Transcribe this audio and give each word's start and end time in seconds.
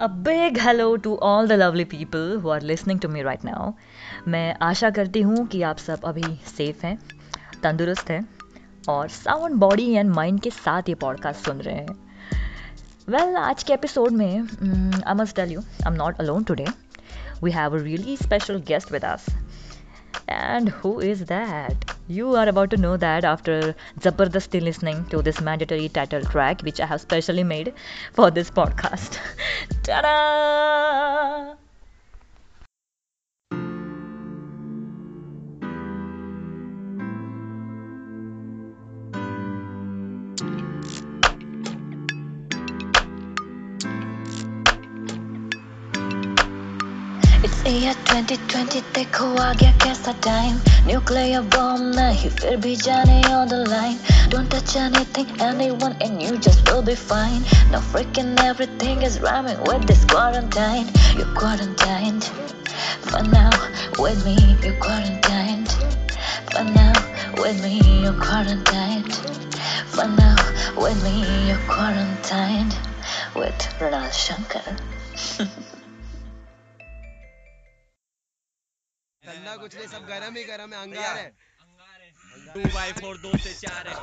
A 0.00 0.08
big 0.08 0.58
hello 0.58 0.96
to 0.96 1.18
all 1.18 1.46
the 1.46 1.56
lovely 1.56 1.84
people 1.84 2.40
who 2.40 2.48
are 2.48 2.60
listening 2.60 2.98
to 2.98 3.08
me 3.08 3.22
right 3.22 3.44
now. 3.44 3.72
मैं 4.28 4.56
आशा 4.62 4.90
करती 4.90 5.20
हूँ 5.22 5.46
कि 5.46 5.62
आप 5.62 5.78
सब 5.78 6.00
अभी 6.04 6.22
सेफ़ 6.56 6.86
हैं 6.86 6.98
तंदुरुस्त 7.62 8.10
हैं 8.10 8.28
और 8.88 9.08
साउंड 9.08 9.54
बॉडी 9.54 9.92
एंड 9.92 10.10
माइंड 10.10 10.40
के 10.40 10.50
साथ 10.50 10.82
ये 10.88 10.94
पॉडकास्ट 10.94 11.46
सुन 11.46 11.58
रहे 11.58 11.74
हैं। 11.74 11.96
वेल 13.08 13.20
well, 13.20 13.36
आज 13.36 13.62
के 13.62 13.72
एपिसोड 13.72 14.10
में 14.10 14.40
I 15.06 15.14
must 15.14 15.36
tell 15.36 15.50
you 15.50 15.60
I 15.60 15.86
am 15.86 15.94
not 15.94 16.20
alone 16.20 16.44
today 16.44 16.66
we 17.42 17.50
have 17.50 17.78
a 17.78 17.82
really 17.82 18.16
special 18.16 18.60
guest 18.60 18.92
with 18.92 19.04
us 19.04 19.26
And 20.28 20.68
who 20.68 21.00
is 21.00 21.26
that? 21.26 21.84
You 22.06 22.34
are 22.36 22.48
about 22.48 22.70
to 22.70 22.76
know 22.76 22.96
that 22.98 23.24
after 23.24 23.74
Zabardasti 24.00 24.60
listening 24.60 25.06
to 25.06 25.22
this 25.22 25.40
mandatory 25.40 25.88
title 25.88 26.22
track, 26.24 26.60
which 26.62 26.80
I 26.80 26.86
have 26.86 27.00
specially 27.00 27.44
made 27.44 27.74
for 28.12 28.30
this 28.30 28.50
podcast. 28.50 29.18
Ta-da! 29.82 31.52
It's 31.52 31.63
year 47.73 47.93
2020 48.09 48.81
देखो 48.95 49.25
आ 49.41 49.51
गया 49.59 49.71
कैसा 49.83 50.11
time 50.25 50.55
nuclear 50.87 51.41
bomb 51.55 51.95
नहीं 51.95 52.29
फिर 52.39 52.55
भी 52.65 52.75
जाने 52.85 53.17
on 53.37 53.49
the 53.53 53.59
line 53.71 53.97
don't 54.33 54.49
touch 54.53 54.75
anything 54.81 55.29
anyone 55.47 55.95
and 56.05 56.21
you 56.25 56.37
just 56.47 56.71
will 56.71 56.83
be 56.89 56.95
fine 57.01 57.41
no 57.73 57.81
freaking 57.91 58.31
everything 58.45 59.01
is 59.09 59.17
rhyming 59.25 59.61
with 59.69 59.85
this 59.91 60.03
quarantine 60.13 60.89
you're 61.17 61.33
quarantined 61.41 62.29
for 63.09 63.23
now 63.35 63.49
with 64.05 64.25
me 64.29 64.35
you're 64.63 64.79
quarantined 64.87 65.75
for 66.53 66.63
now 66.79 66.93
with 67.43 67.61
me 67.67 67.75
you're 68.05 68.17
quarantined 68.27 69.21
for 69.95 70.07
now 70.21 70.35
with 70.85 71.03
me 71.07 71.15
you're 71.49 71.63
quarantined 71.75 72.77
with 73.43 73.69
Ronald 73.81 74.13
Shankar 74.25 74.67
ठंडा 79.26 79.56
कुछ 79.56 79.74
नहीं 79.76 79.86
सब 79.88 80.06
गरम 80.06 80.34
ही 80.36 80.42
गरम 80.44 80.72
है 80.74 80.80
अंगार 80.82 81.16
है। 81.16 81.28
Two 82.54 82.60
by 82.74 82.92
four 82.92 83.16
दो 83.18 83.30
से 83.38 83.52
चार 83.56 83.88
है। 83.88 83.94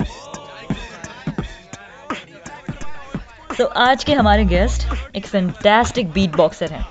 तो 3.58 3.64
आज 3.84 4.04
के 4.04 4.12
हमारे 4.12 4.44
गेस्ट 4.44 4.86
एक 5.16 5.26
फैंटास्टिक 5.26 6.10
बीट 6.12 6.36
बॉक्सर 6.36 6.72
हैं। 6.72 6.86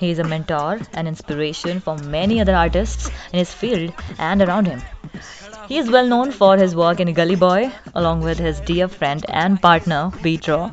He 0.00 0.10
is 0.10 0.20
a 0.20 0.24
mentor 0.24 0.80
and 0.96 1.08
inspiration 1.08 1.78
for 1.80 2.02
many 2.16 2.38
other 2.40 2.54
artists 2.54 3.08
in 3.08 3.38
his 3.38 3.54
field 3.60 3.90
and 4.20 4.42
around 4.42 4.68
him 4.68 4.80
He 5.72 5.78
is 5.78 5.90
well 5.90 6.06
known 6.06 6.32
for 6.32 6.58
his 6.58 6.76
work 6.76 7.00
in 7.00 7.14
Gully 7.14 7.34
Boy, 7.34 7.72
along 7.94 8.20
with 8.20 8.38
his 8.38 8.60
dear 8.60 8.88
friend 8.88 9.24
and 9.30 9.58
partner 9.58 10.12
Beat 10.22 10.46
Raw. 10.46 10.72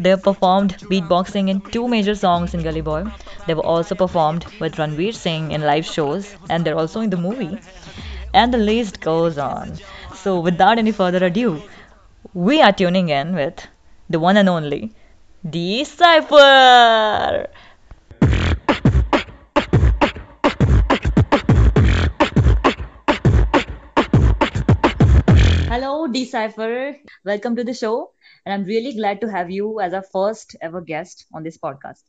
They 0.00 0.10
have 0.10 0.24
performed 0.24 0.78
beatboxing 0.90 1.48
in 1.48 1.60
two 1.60 1.86
major 1.86 2.16
songs 2.16 2.52
in 2.52 2.64
Gully 2.64 2.80
Boy. 2.80 3.04
They 3.46 3.54
were 3.54 3.64
also 3.64 3.94
performed 3.94 4.44
with 4.58 4.78
Ranveer 4.78 5.14
Singh 5.14 5.52
in 5.52 5.62
live 5.62 5.86
shows, 5.86 6.34
and 6.50 6.64
they're 6.64 6.76
also 6.76 7.02
in 7.02 7.10
the 7.10 7.16
movie. 7.16 7.56
And 8.34 8.52
the 8.52 8.58
list 8.58 9.00
goes 9.00 9.38
on. 9.38 9.78
So, 10.12 10.40
without 10.40 10.76
any 10.76 10.90
further 10.90 11.24
ado, 11.24 11.62
we 12.34 12.60
are 12.60 12.72
tuning 12.72 13.10
in 13.10 13.36
with 13.36 13.64
the 14.10 14.18
one 14.18 14.36
and 14.36 14.48
only 14.48 14.92
Decipher. 15.48 17.46
Decipher. 26.12 26.96
Welcome 27.24 27.56
to 27.56 27.64
the 27.64 27.74
show. 27.74 28.12
And 28.44 28.52
I'm 28.54 28.64
really 28.64 28.92
glad 28.94 29.20
to 29.22 29.30
have 29.30 29.50
you 29.50 29.80
as 29.80 29.94
our 29.94 30.02
first 30.02 30.56
ever 30.62 30.80
guest 30.80 31.26
on 31.34 31.42
this 31.44 31.58
podcast. 31.58 32.02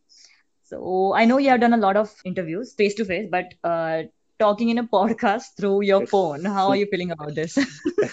So 0.64 1.14
I 1.14 1.26
know 1.26 1.38
you 1.38 1.50
have 1.50 1.62
done 1.62 1.74
a 1.74 1.78
lot 1.78 1.98
of 1.98 2.14
interviews 2.26 2.74
face 2.74 2.96
to 2.96 3.06
face, 3.06 3.28
but 3.32 3.54
uh, 3.64 4.04
talking 4.41 4.69
in 4.69 4.79
a 4.79 4.85
podcast 4.85 5.57
through 5.57 5.83
your 5.83 6.07
phone, 6.07 6.45
how 6.45 6.69
are 6.69 6.77
you 6.77 6.87
feeling 6.91 7.11
about 7.11 7.35
this? 7.35 7.59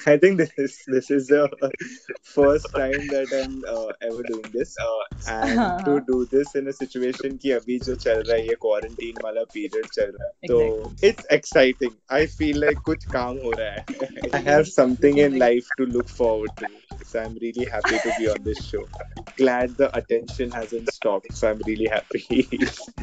I 0.08 0.18
think 0.18 0.38
this 0.40 0.54
is 0.58 0.78
this 0.88 1.12
is 1.12 1.28
the 1.28 1.72
first 2.24 2.66
time 2.74 3.04
that 3.10 3.34
I'm 3.40 3.64
uh, 3.74 3.92
ever 4.02 4.24
doing 4.24 4.48
this, 4.52 4.76
uh, 4.86 5.04
and 5.34 5.86
to 5.86 6.00
do 6.08 6.26
this 6.32 6.56
in 6.56 6.68
a 6.68 6.74
situation 6.74 7.38
कि 7.44 7.52
अभी 7.58 7.78
जो 7.90 7.96
चल 8.06 8.24
रहा 8.24 8.38
है 8.38 8.48
ये 8.48 8.56
quarantine 8.66 9.22
वाला 9.24 9.44
period 9.58 9.92
चल 9.92 10.16
रहा 10.16 10.28
है, 10.28 10.32
तो 10.48 10.58
it's 11.12 11.30
exciting. 11.38 11.94
I 12.10 12.26
feel 12.26 12.58
like 12.66 12.82
कुछ 12.90 13.06
काम 13.14 13.38
हो 13.46 13.52
रहा 13.60 13.70
है. 13.72 14.32
I 14.34 14.42
have 14.50 14.68
something 14.68 15.22
in 15.28 15.38
life 15.46 15.70
to 15.78 15.86
look 15.86 16.10
forward 16.10 16.58
to. 16.64 16.72
So 17.06 17.22
I'm 17.22 17.36
really 17.42 17.66
happy 17.66 17.98
to 18.04 18.12
be 18.18 18.28
on 18.30 18.44
this 18.44 18.66
show. 18.66 18.84
Glad 19.38 19.78
the 19.78 19.96
attention 19.98 20.50
hasn't 20.50 20.92
stopped. 20.92 21.32
So 21.34 21.50
I'm 21.52 21.62
really 21.68 21.88
happy. 21.96 22.48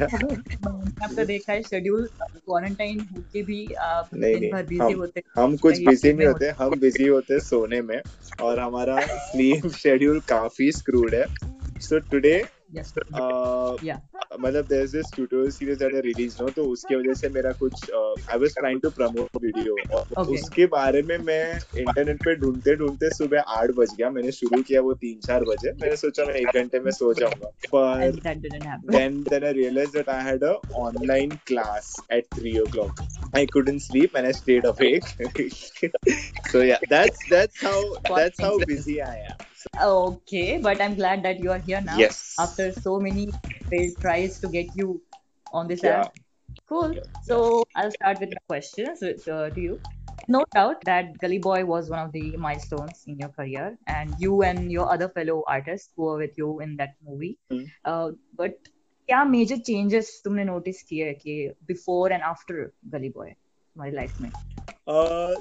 आपका 1.03 1.23
देखा 1.23 1.53
है 1.53 1.61
schedule 1.63 2.09
quarantine 2.19 2.99
होके 3.14 3.42
भी 3.42 3.64
आप 3.80 4.10
नहीं 4.14 4.40
दिन 4.40 4.50
भर 4.52 4.62
बिज़ी 4.62 4.92
हम 4.92 4.98
होते 5.00 5.22
हम 5.38 5.56
कुछ 5.56 5.80
बिज़ी 5.80 6.12
नहीं 6.12 6.26
होते 6.26 6.48
हम 6.58 6.78
बिज़ी 6.80 7.06
होते 7.06 7.40
सोने 7.40 7.80
में 7.82 8.00
और 8.40 8.60
हमारा 8.60 9.00
स्लीप 9.26 9.66
शेड्यूल 9.66 10.20
काफ़ी 10.28 10.70
स्क्रूड 10.72 11.14
है। 11.14 11.24
सो 11.80 11.98
टुडे 12.10 12.36
Uh, 12.68 13.76
मतलब 14.40 14.68
रिलीज़ 16.04 16.36
नो 16.42 16.48
तो 16.48 16.64
उसके 16.64 16.96
वजह 16.96 17.14
से 17.14 17.28
मेरा 17.28 17.52
कुछ 17.62 17.90
I 17.92 18.38
was 18.38 18.54
trying 18.54 18.80
to 18.80 18.90
promote 18.90 19.36
video 19.42 20.24
उसके 20.34 20.66
बारे 20.74 21.02
में 21.02 21.16
मैं 21.18 21.44
इंटरनेट 21.54 22.18
पे 22.24 22.34
ढूंढते 22.36 22.74
ढूंढते 22.76 23.10
सुबह 23.14 23.40
आठ 23.56 23.70
बज 23.78 23.94
गया। 23.98 24.10
मैंने 24.10 24.32
शुरू 24.32 24.62
किया 24.62 24.80
वो 24.80 24.92
तीन 25.04 25.18
चार 25.26 25.44
बजे। 25.44 25.72
मैंने 25.72 25.96
सोचा 25.96 26.24
मैं 26.24 26.34
एक 26.34 26.48
घंटे 26.54 26.80
में 26.80 26.90
सो 26.90 27.12
जाऊँगा। 27.20 27.50
पर 27.74 28.20
then 28.90 29.22
then 29.22 29.44
I 29.44 29.52
realize 29.52 29.90
that 29.96 30.08
I 30.08 30.24
had 30.24 30.44
a 30.44 30.54
online 30.76 31.38
class 31.46 31.94
at 32.12 32.26
three 32.38 32.58
o'clock 32.72 33.02
I 33.36 33.46
couldn't 33.52 33.80
sleep 33.80 34.16
and 34.16 34.26
I 34.26 34.32
stayed 34.42 34.66
awake 34.66 35.02
so 36.52 36.62
yeah 36.62 36.78
that's 36.88 37.28
that's 37.30 37.64
how 37.64 37.82
that's 38.16 38.40
how 38.40 38.58
busy 38.66 38.98
I 39.10 39.18
am 39.20 39.47
So, 39.57 39.69
Okay, 39.85 40.59
but 40.61 40.81
I'm 40.81 40.95
glad 40.95 41.23
that 41.23 41.39
you 41.39 41.51
are 41.51 41.59
here 41.59 41.81
now. 41.81 41.97
Yes. 41.99 42.35
After 42.39 42.71
so 42.71 42.99
many 42.99 43.29
failed 43.69 43.97
tries 44.01 44.39
to 44.39 44.47
get 44.47 44.75
you 44.75 45.01
on 45.51 45.67
this 45.67 45.83
Yeah. 45.83 46.01
app. 46.01 46.13
Cool. 46.69 46.93
Yeah, 46.93 47.01
So 47.21 47.63
I'll 47.75 47.91
start 47.91 48.19
with 48.19 48.29
my 48.31 48.43
questions 48.47 49.01
with, 49.01 49.27
uh, 49.27 49.49
to 49.49 49.61
you. 49.61 49.79
No 50.27 50.45
doubt 50.53 50.85
that 50.85 51.17
Gully 51.19 51.37
Boy 51.39 51.65
was 51.65 51.89
one 51.89 51.99
of 51.99 52.11
the 52.11 52.37
milestones 52.37 53.03
in 53.07 53.19
your 53.19 53.29
career, 53.29 53.77
and 53.87 54.15
you 54.19 54.43
and 54.43 54.71
your 54.71 54.89
other 54.89 55.09
fellow 55.09 55.43
artists 55.47 55.91
who 55.95 56.03
were 56.03 56.17
with 56.17 56.37
you 56.37 56.61
in 56.61 56.77
that 56.77 56.95
movie. 57.05 57.37
Hmm. 57.49 57.65
Uh, 57.85 58.11
but 58.37 58.69
क्या 59.07 59.23
major 59.25 59.57
changes 59.57 60.21
तुमने 60.23 60.43
notice 60.43 60.81
किए 60.83 61.13
कि 61.13 61.33
before 61.67 62.11
and 62.11 62.21
after 62.23 62.71
Gully 62.93 63.09
Boy 63.09 63.33
तुम्हारी 63.78 63.94
life 63.96 64.14
में? 64.20 64.30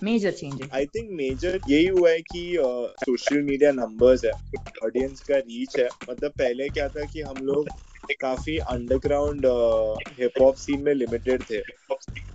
Major 0.04 0.32
changes 0.32 0.70
I 0.76 0.86
think 0.96 1.10
major 1.18 1.60
यही 1.68 1.88
हुआ 1.88 2.10
है 2.10 2.22
कि 2.22 2.42
सोशल 3.00 3.42
मीडिया 3.44 3.72
नंबर्स 3.72 4.26
है 4.26 4.32
ऑडियंस 4.86 5.22
का 5.30 5.38
रीच 5.38 5.78
है। 5.80 5.88
मतलब 6.10 6.32
पहले 6.38 6.70
क्या 6.70 6.88
था 6.90 7.06
कि 7.06 7.22
हम 7.22 7.42
लोग 7.44 7.70
काफ़ी 8.22 8.58
अंडरग्राउंड 8.74 9.46
हिप 10.20 10.42
हॉप 10.42 10.56
सीन 10.58 10.84
में 10.84 10.94
लिमिटेड 10.94 11.44
थे। 11.52 11.62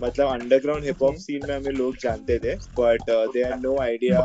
मतलब 0.01 0.29
अंडरग्राउंड 0.29 0.85
हिप 0.85 1.03
हॉप 1.03 1.15
सीन 1.19 1.45
में 1.49 1.55
हमें 1.55 1.73
लोग 1.73 1.97
जानते 2.01 2.39
थे 2.39 2.55
but 2.81 3.11
they 3.35 3.45
had 3.45 3.61
no 3.61 3.79
idea 3.81 4.21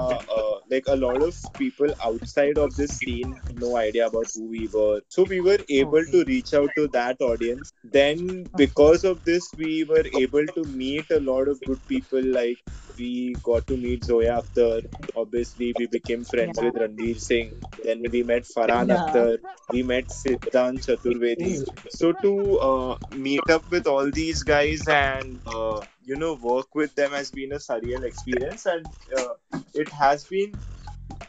like 0.69 0.87
a 0.87 0.95
lot 0.95 1.21
of 1.21 1.35
people 1.57 1.87
outside 2.03 2.57
of 2.57 2.75
this 2.75 2.97
scene 2.97 3.39
no 3.55 3.75
idea 3.77 4.07
about 4.07 4.25
who 4.33 4.45
we 4.47 4.67
were 4.73 5.01
so 5.07 5.23
we 5.23 5.39
were 5.39 5.59
able 5.69 6.05
to 6.05 6.23
reach 6.25 6.53
out 6.53 6.69
to 6.75 6.87
that 6.89 7.21
audience 7.21 7.73
then 7.83 8.47
because 8.55 9.03
of 9.03 9.23
this 9.23 9.49
we 9.57 9.83
were 9.83 10.05
able 10.19 10.45
to 10.47 10.63
meet 10.65 11.09
a 11.11 11.19
lot 11.19 11.47
of 11.47 11.59
good 11.61 11.79
people 11.87 12.23
like 12.23 12.59
we 12.97 13.35
got 13.43 13.67
to 13.67 13.77
meet 13.77 14.03
Zoya 14.03 14.41
Akhtar. 14.41 14.85
Obviously, 15.15 15.73
we 15.77 15.87
became 15.87 16.23
friends 16.23 16.57
yeah. 16.57 16.65
with 16.65 16.75
Ranveer 16.75 17.19
Singh. 17.19 17.53
Then 17.83 18.03
we 18.11 18.23
met 18.23 18.43
Farhan 18.43 18.89
yeah. 18.89 18.97
Akhtar. 18.97 19.37
We 19.71 19.83
met 19.83 20.07
Siddhant 20.07 20.85
Chaturvedi. 20.85 21.67
So 21.89 22.11
to 22.13 22.59
uh, 22.59 22.97
meet 23.15 23.49
up 23.49 23.69
with 23.71 23.87
all 23.87 24.09
these 24.11 24.43
guys 24.43 24.87
and 24.87 25.39
uh, 25.45 25.81
you 26.06 26.16
know 26.16 26.34
work 26.34 26.74
with 26.74 26.94
them 26.94 27.12
has 27.12 27.30
been 27.32 27.52
a 27.52 27.56
surreal 27.58 28.04
experience, 28.04 28.66
and 28.66 28.86
uh, 29.18 29.34
it 29.74 29.90
has 29.92 30.24
been 30.26 30.58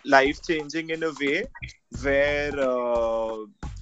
life 0.05 0.41
changing 0.43 0.89
in 0.89 1.03
a 1.03 1.11
way 1.19 1.43
where 2.03 2.53
uh, 2.59 3.37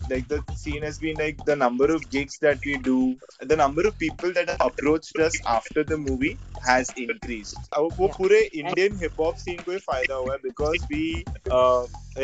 like 0.09 0.27
the 0.27 0.43
scene 0.55 0.83
has 0.83 0.97
been 0.99 1.17
like 1.17 1.38
the 1.45 1.55
number 1.55 1.91
of 1.93 2.09
gigs 2.09 2.38
that 2.39 2.59
we 2.65 2.77
do, 2.77 3.15
the 3.41 3.55
number 3.55 3.88
of 3.88 3.97
people 3.97 4.33
that 4.33 4.49
have 4.49 4.61
approached 4.61 5.17
us 5.19 5.39
after 5.47 5.83
the 5.83 5.97
movie 5.97 6.39
has 6.69 6.91
increased. 6.97 7.69
अब 7.73 7.91
वो 7.99 8.07
Yeah. 8.07 8.13
पूरे 8.17 8.41
Indian 8.61 8.97
hip 9.01 9.19
hop 9.21 9.35
scene 9.45 9.61
को 9.63 9.71
ही 9.71 9.77
फायदा 9.89 10.15
हुआ 10.15 10.33
है 10.33 10.39
because 10.43 10.85
we 10.91 11.03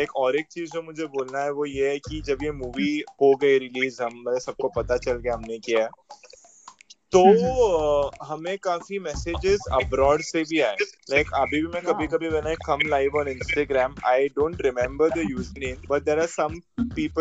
एक 0.04 0.16
और 0.24 0.36
एक 0.38 0.48
चीज 0.52 0.72
जो 0.74 0.82
मुझे 0.82 1.06
बोलना 1.16 1.42
है 1.44 1.52
वो 1.60 1.66
ये 1.66 1.90
है 1.90 2.00
कि 2.08 2.22
जब 2.28 2.44
ये 2.44 2.52
मूवी 2.52 2.90
हो 3.22 3.36
गई 3.44 3.58
रिलीज 3.60 4.02
हम 4.02 4.22
मतलब 4.22 4.40
सबको 4.48 4.70
पता 4.80 4.98
चल 5.08 5.18
गया 5.18 5.34
हमने 5.34 5.60
किया 5.70 5.84
है 5.84 5.90
तो 7.13 8.11
हमें 8.25 8.59
काफ़ी 8.59 8.99
मैसेजेस 8.99 9.61
अब्रॉड 9.73 10.21
से 10.21 10.43
भी 10.43 10.61
आए। 10.61 10.77
लाइक 11.11 11.31
अभी 11.35 11.61
भी 11.63 11.69
मैं 11.69 11.83
कभी 11.83 12.07
कभी 12.07 12.29
when 12.29 12.47
I 12.47 12.55
come 12.67 12.89
live 12.89 13.17
on 13.17 13.29
Instagram 13.29 13.95
I 14.07 14.29
don't 14.29 14.63
remember 14.63 15.11
the 15.11 15.27
user 15.31 15.61
name 15.61 15.77
but 15.91 16.05
there 16.05 16.21
are 16.21 16.27
some 16.27 16.61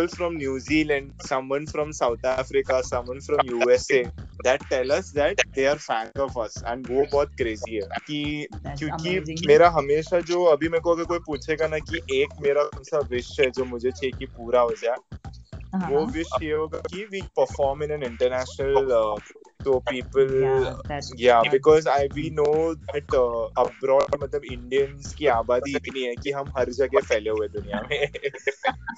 from 0.08 0.38
New 0.38 0.60
Zealand, 0.60 1.12
someone 1.20 1.66
from 1.68 1.92
South 1.94 2.26
Africa, 2.26 2.82
someone 2.84 3.22
from 3.22 3.40
USA 3.46 4.00
that 4.44 4.62
tell 4.70 4.92
us 4.92 5.12
that 5.12 5.36
they 5.56 5.68
are 5.68 5.78
fans 5.78 6.20
of 6.20 6.38
us 6.38 6.62
and 6.66 6.90
वो 6.90 7.06
बहुत 7.12 7.28
crazy 7.38 7.76
है 7.76 7.82
कि 8.08 8.48
क्योंकि 8.66 9.48
मेरा 9.48 9.70
हमेशा 9.70 10.20
जो 10.20 10.44
अभी 10.44 10.70
मेरे 10.70 10.80
को 10.80 10.92
अगर 10.92 11.04
कोई 11.04 11.20
पूछेगा 11.20 11.68
ना 11.68 11.80
कि 11.80 12.02
एक 12.12 12.28
मेरा 12.42 12.64
कौन 12.64 12.84
सा 12.84 13.00
विश 13.12 13.40
है 13.40 13.50
जो 13.52 13.66
मुझे 13.66 13.92
चाहिए 13.92 14.12
कि 14.20 14.26
पूरा 14.26 14.62
हो 14.62 14.74
जाए 14.84 14.92
हाँ, 14.92 15.32
वो 15.76 15.80
हाँ. 15.80 16.12
विश 16.12 16.28
ये 16.44 16.52
होगा 16.52 16.78
कि 16.78 17.06
we 17.12 17.22
perform 17.22 17.84
in 17.84 17.92
an 17.92 18.04
international 18.04 19.16
तो 19.66 19.80
people 19.80 20.28
Yeah, 20.42 20.76
that's 20.90 21.10
yeah 21.20 21.52
because 21.54 21.88
i 21.88 22.00
we 22.18 22.24
know 22.38 22.76
that 22.86 23.16
uh, 23.20 23.64
abroad 23.64 24.24
मतलब 24.24 24.42
indians 24.52 25.14
की 25.14 25.28
आबादी 25.28 25.76
इतनी 25.76 26.02
है 26.02 26.16
कि 26.16 26.32
हम 26.32 26.52
हर 26.58 26.70
जगह 26.70 27.00
फैले 27.00 27.30
हुए 27.30 27.48
duniya 27.48 27.82
दुनिया 27.82 27.82
में 27.92 28.08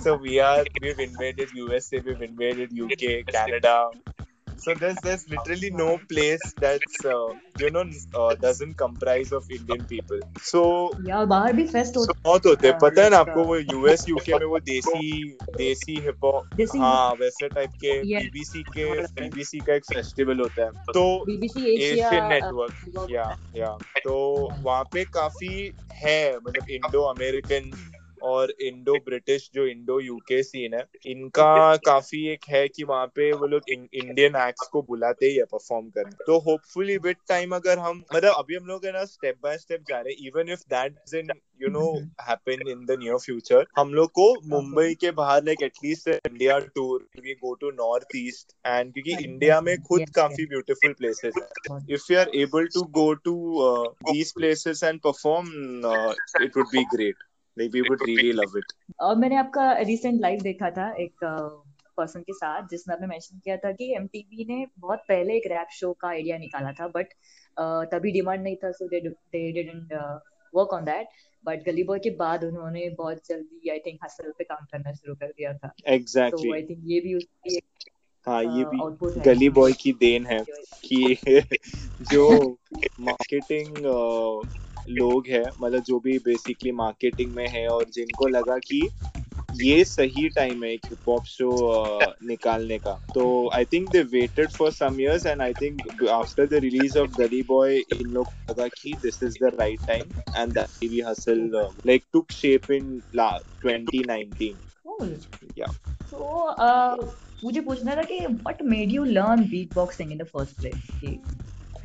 so 0.04 0.18
we 0.25 0.40
are 0.50 0.64
we've 0.81 1.04
invaded 1.08 1.54
usa 1.64 2.02
we've 2.08 2.25
invaded 2.30 2.78
uk 2.86 3.12
canada 3.36 3.78
so 4.63 4.74
there's 4.74 5.01
there's 5.06 5.24
literally 5.30 5.69
no 5.77 5.88
place 6.10 6.54
that's 6.62 7.06
uh, 7.06 7.30
you 7.63 7.69
know 7.69 7.83
uh, 8.15 8.33
doesn't 8.44 8.77
comprise 8.77 9.31
of 9.31 9.50
indian 9.51 9.86
people. 9.86 10.19
So 10.42 10.63
या 11.07 11.24
बाहर 11.25 11.54
भी 11.54 11.63
फेस्ट 11.68 11.98
होता 11.98 12.13
बहुत 12.25 12.45
होते 12.45 12.68
हैं। 12.68 12.74
हाँ, 12.74 12.89
पता 12.89 13.04
है 13.04 13.10
ना 13.10 13.18
आपको 13.18 13.44
वो 13.44 13.57
यूएस 13.57 14.06
यूके 14.10 14.33
में 14.39 14.45
वो 14.45 14.60
देसी 14.60 15.38
देसी 15.57 16.00
हिप 16.00 16.25
हॉप 16.25 16.62
हाँ 16.81 17.13
वैसे 17.13 17.48
टाइप 17.48 17.69
के 17.69 18.00
Yeah. 18.04 18.19
बीबीसी 18.19 18.63
के 18.77 19.01
बीबीसी 19.01 19.60
का 19.60 19.74
एक 19.74 19.86
फेस्टिवल 19.86 20.39
होता 20.39 20.63
है। 20.63 20.69
तो 20.94 21.25
बीबीसी 21.25 21.75
एशिया 21.75 22.07
एशियन 22.07 22.30
नेटवर्क 22.30 23.07
या 23.10 23.36
या 23.56 23.77
तो 24.04 24.15
वहाँ 24.63 24.83
पे 24.94 25.04
काफ़ी 25.04 25.74
है 25.94 26.38
मतलब 26.38 26.69
इंडो 26.69 27.01
अमेरिकन 27.01 27.71
और 28.24 28.52
इंडो 28.62 28.94
ब्रिटिश 29.06 29.50
जो 29.54 29.66
इंडो 29.68 30.00
यूके 30.00 30.42
सीन 30.44 30.74
है 30.74 30.84
इनका 31.06 31.75
काफ़ी 31.86 32.25
एक 32.28 32.46
है 32.50 32.68
कि 32.68 32.84
वहाँ 32.84 33.06
पे 33.16 33.31
वो 33.34 33.48
लोग 33.48 33.70
इंडियन 33.70 34.36
एक्ट्स 34.36 34.68
को 34.68 34.81
बुलाते 34.81 35.25
ही 35.25 35.36
है 35.36 35.44
परफॉर्म 35.44 35.90
करें 35.90 36.12
तो 36.28 36.40
होपफुली 36.40 36.98
विद 36.98 37.16
टाइम 37.30 37.56
अगर 37.56 37.80
हम 37.80 38.04
मतलब 38.16 38.34
अभी 38.34 38.56
हम 38.56 38.66
लोग 38.66 38.86
है 38.86 38.92
ना 38.92 39.06
स्टेप 39.06 39.36
बाय 39.44 39.58
स्टेप 39.58 39.81
जा 39.90 40.00
रहे 40.00 40.14
हैं। 40.14 40.28
Even 40.28 40.52
if 40.52 40.60
that 40.70 41.16
in 41.16 41.31
you 41.62 41.70
know 41.70 41.84
happen 42.22 42.68
in 42.68 42.86
the 42.86 42.98
near 43.00 43.18
future 43.18 43.66
हम 43.78 43.94
लोग 43.94 44.10
को 44.12 44.34
मुंबई 44.46 44.96
के 44.96 45.12
बाहर 45.12 45.44
like 45.44 45.64
at least 45.64 46.08
India 46.08 46.60
tour 46.60 47.08
we 47.24 47.34
go 47.34 47.54
to 47.54 47.72
north 47.72 48.16
east 48.16 48.56
and 48.68 48.94
क्योंकि 48.94 49.24
इंडिया 49.24 49.62
में 49.62 49.75
खुद 49.81 50.10
काफ़ी 50.16 50.46
ब्यूटीफुल 50.46 50.94
प्लेसेस 50.94 51.34
है। 51.38 51.48
If 51.96 52.10
you 52.12 52.18
are 52.22 52.31
able 52.40 52.68
to 52.74 52.81
go 52.98 53.06
to 53.28 53.36
uh, 53.68 53.86
these 54.10 54.31
places 54.40 54.84
it 54.84 56.58
would 56.58 56.68
be 56.72 56.86
it 57.10 57.16
Like 57.58 57.74
we 57.74 57.82
would 57.82 58.02
really 58.02 58.34
love 58.34 58.56
it. 58.56 58.74
और 59.02 59.16
मैंने 59.16 59.36
आपका 59.36 59.72
recent 59.78 60.22
live 60.22 60.42
देखा 60.42 60.70
था 60.72 60.90
एक 61.00 61.24
पर्सन 61.98 62.22
के 62.22 62.34
साथ 62.34 62.68
जिसमें 62.68 62.96
आपने 62.96 63.08
मेंशन 63.08 63.40
किया 63.40 63.58
था 63.58 63.72
कि 63.72 63.94
एमटीवी 63.96 64.46
ने 64.46 64.66
बहुत 64.80 65.00
पहले 65.10 65.38
एक 65.38 65.48
रैप 65.48 65.68
शो 65.72 65.92
का 65.94 66.08
आइडिया 66.08 66.38
निकाला 66.38 66.72
था 66.72 66.88
बट 66.88 67.14
तभी 67.94 68.12
डिमांड 68.12 68.44
नहीं 68.44 68.56
था 68.56 68.72
so 68.72 68.88
they 68.88 69.00
they 69.10 69.52
didn't 69.52 69.94
work 70.54 70.74
on 70.74 70.86
that 70.86 71.08
but 71.46 71.64
Gully 71.66 71.84
Boy 71.84 72.00
के 72.00 72.10
बाद 72.10 72.44
उन्होंने 72.44 72.90
बहुत 72.90 73.28
जल्दी 73.28 73.70
आई 73.70 73.80
थिंक 73.80 74.00
हसल 74.04 74.32
पे 74.38 74.44
काम 74.44 74.66
करना 74.72 74.94
शुरू 74.94 75.16
कर 75.16 75.28
दिया 75.28 75.54
था 75.54 75.74
Exactly. 75.88 76.54
आई 76.54 76.64
थिंक 76.64 76.80
ये 76.84 77.00
भी 77.00 77.16
उसकी 77.16 77.56
एक 77.56 77.64
हाँ 78.28 78.44
ये 78.44 78.66
भी 78.66 79.22
गली 79.26 79.50
बॉय 79.50 79.74
की 79.74 79.94
देन 79.94 80.26
है 80.26 80.44
कि 80.86 81.16
जो 82.12 82.58
मार्केटिंग 83.00 83.86
लोग 84.90 85.28
है 85.30 85.44
मतलब 85.62 85.84
जो 85.88 86.00
भी 86.00 86.18
बेसिकली 86.26 86.72
मार्केटिंग 86.72 87.36
में 87.36 87.48
है 87.48 87.68
और 87.70 87.86
जिनको 87.94 88.28
लगा 88.28 88.58
कि 88.68 88.88
ये 89.62 89.84
सही 89.86 90.28
टाइम 90.30 90.64
है 90.64 90.72
एक 90.74 90.86
हिप 90.86 91.10
हॉप 91.10 91.26
शो 91.26 91.50
निकालने 92.28 92.78
का 92.78 92.94
तो 93.16 93.26
I 93.54 93.66
think 93.74 93.90
they 93.92 94.02
waited 94.14 94.50
for 94.52 94.72
some 94.72 95.00
years 95.02 95.26
and 95.26 95.42
I 95.42 95.54
think 95.62 96.04
after 96.12 96.48
the 96.48 96.62
release 96.64 96.98
of 97.00 97.12
Gully 97.20 97.42
Boy 97.50 97.78
इन 97.78 98.10
लोग 98.10 98.28
लगा 98.52 98.68
कि 98.68 98.94
this 99.04 99.24
is 99.24 99.38
the 99.44 99.52
right 99.60 99.88
time 99.88 100.20
and 100.38 100.54
that 100.54 100.80
TV 100.80 101.02
hustle 101.08 101.50
like 101.88 102.06
took 102.14 102.32
shape 102.32 102.72
in 102.72 103.02
2019 103.66 104.54
Cool. 104.86 105.18
Yeah. 105.56 105.68
So, 106.10 106.26
uh, 106.60 106.98
मुझे 107.44 107.62
पूछना 107.62 107.96
था 107.96 108.04
कि 108.12 108.20
what 108.44 108.62
made 108.74 108.92
you 108.92 109.06
learn 109.08 109.46
beatboxing 109.54 110.12
in 110.12 110.18
the 110.18 110.26
first 110.26 110.58
place? 110.58 110.92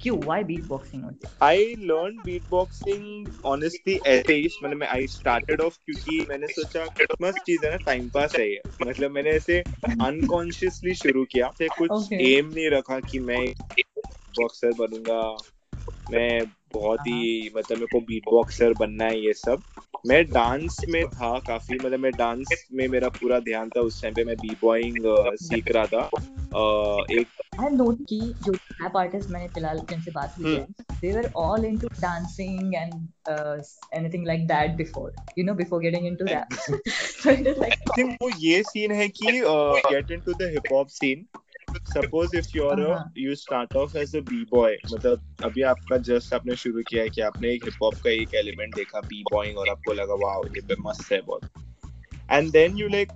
क्यों 0.01 0.19
why 0.21 0.45
beatboxing 0.45 1.05
होती 1.05 1.27
है? 1.27 1.33
आई 1.43 1.75
लर्न 1.81 2.19
बीटबॉक्सिंग 2.23 3.31
ऑनेस्टली 3.47 3.95
ऐसे 4.07 4.35
ही 4.35 4.49
मतलब 4.63 4.77
मैं 4.77 4.87
आई 4.89 5.07
स्टार्टेड 5.09 5.61
ऑफ़ 5.61 5.79
क्योंकि 5.87 6.25
मैंने 6.31 6.49
सोचा 6.49 6.85
मस्त 7.23 7.43
चीज़ 7.47 7.65
है 7.65 7.71
ना 7.71 7.77
टाइम 7.87 8.09
पास 8.11 8.35
है 8.39 8.49
मतलब 8.83 9.11
मैंने 9.11 9.31
ऐसे 9.33 9.59
अनकॉन्शियसली 10.03 10.95
शुरू 10.97 11.25
किया। 11.33 11.49
फिर 11.59 11.69
कुछ 11.77 12.09
एम 12.23 12.47
नहीं 12.49 12.71
रखा 12.71 13.01
कि 13.03 13.19
मैं 13.23 13.43
बॉक्सर 14.35 14.73
बनूँगा 14.75 15.21
मैं 16.09 16.45
बहुत 16.73 17.01
ही 17.01 17.51
मतलब 17.57 17.79
मेरे 17.79 17.87
को 17.87 18.01
बीट 18.01 18.25
बॉक्सर 18.31 18.75
बनना 18.75 19.05
है 19.05 19.25
ये 19.25 19.33
सब 19.33 19.63
मैं 20.07 20.25
डांस 20.33 20.85
में 20.89 21.05
था 21.07 21.39
काफ़ी 21.39 21.79
मतलब 21.79 22.01
मैं 22.01 22.13
डांस 22.13 22.67
में 22.73 22.89
मेरा 22.89 23.09
पूरा 23.09 23.39
ध्यान 23.41 23.71
था 23.71 23.81
उस 23.81 24.03
टाइम 24.03 24.15
पे 24.15 24.25
मैं 24.25 24.37
बी 24.37 24.55
बॉइंग 24.63 25.03
सीख 25.37 25.71
रहा 25.71 25.87
था 25.87 26.01
अ, 26.01 27.05
एक 27.11 27.29
have 27.61 27.73
noticed 27.73 28.09
कि 28.09 28.35
जो 28.43 28.53
rap 28.53 28.93
artists 28.93 29.31
मैंने 29.31 29.49
फ़िलहाल 29.49 29.81
जिनसे 29.91 30.11
बात 30.11 30.35
की 30.39 30.55
है, 30.55 30.67
into 31.71 31.89
dancing 32.05 32.75
and 32.77 33.09
uh, 33.31 33.57
anything 33.93 34.25
like 34.25 34.47
that 34.49 34.77
before, 34.77 35.13
you 35.37 35.45
know, 35.45 35.55
before 35.55 35.81
getting 35.81 36.07
into 36.07 36.25
rap. 36.25 36.53
so 37.23 37.31
it 37.31 37.47
is 37.47 37.59
like, 37.59 37.73
I 37.73 37.93
think 37.97 38.23
वो 38.23 38.31
ये 38.31 38.63
सीन 38.63 38.93
है 38.93 39.09
कि 39.09 39.27
get 39.27 40.11
into 40.11 40.35
the 40.35 40.51
hip 40.53 40.73
hop 40.73 40.87
scene 40.89 41.27
suppose 41.77 42.37
if 42.37 42.47
you 42.57 42.65
are. 42.65 43.05
You 43.19 43.35
start 43.35 43.77
off 43.77 43.97
as 43.97 44.17
a 44.17 44.21
B 44.21 44.45
boy 44.45 44.77
मतलब 44.93 45.21
अभी 45.43 45.63
आपका 45.63 45.97
just 45.97 46.35
आपने 46.35 46.57
शुरू 46.57 46.83
किया 46.89 47.03
है 47.03 47.09
कि 47.09 47.21
आपने 47.21 47.53
एक 47.53 47.63
हिप 47.65 47.83
हॉप 47.83 47.95
का 47.95 48.11
एक 48.11 48.35
एलिमेंट 48.35 48.75
देखा 48.75 49.01
बी 49.01 49.23
बॉइंग 49.23 49.59
और 49.59 49.69
आपको 49.69 49.93
लगा 49.93 50.15
वाओ 50.15 50.47
ये 50.47 50.77
मस्त 50.81 51.13
है 51.13 51.21
बहुत 51.21 51.43
and 52.33 52.51
then 52.53 52.77
you 52.77 52.89
like 52.89 53.09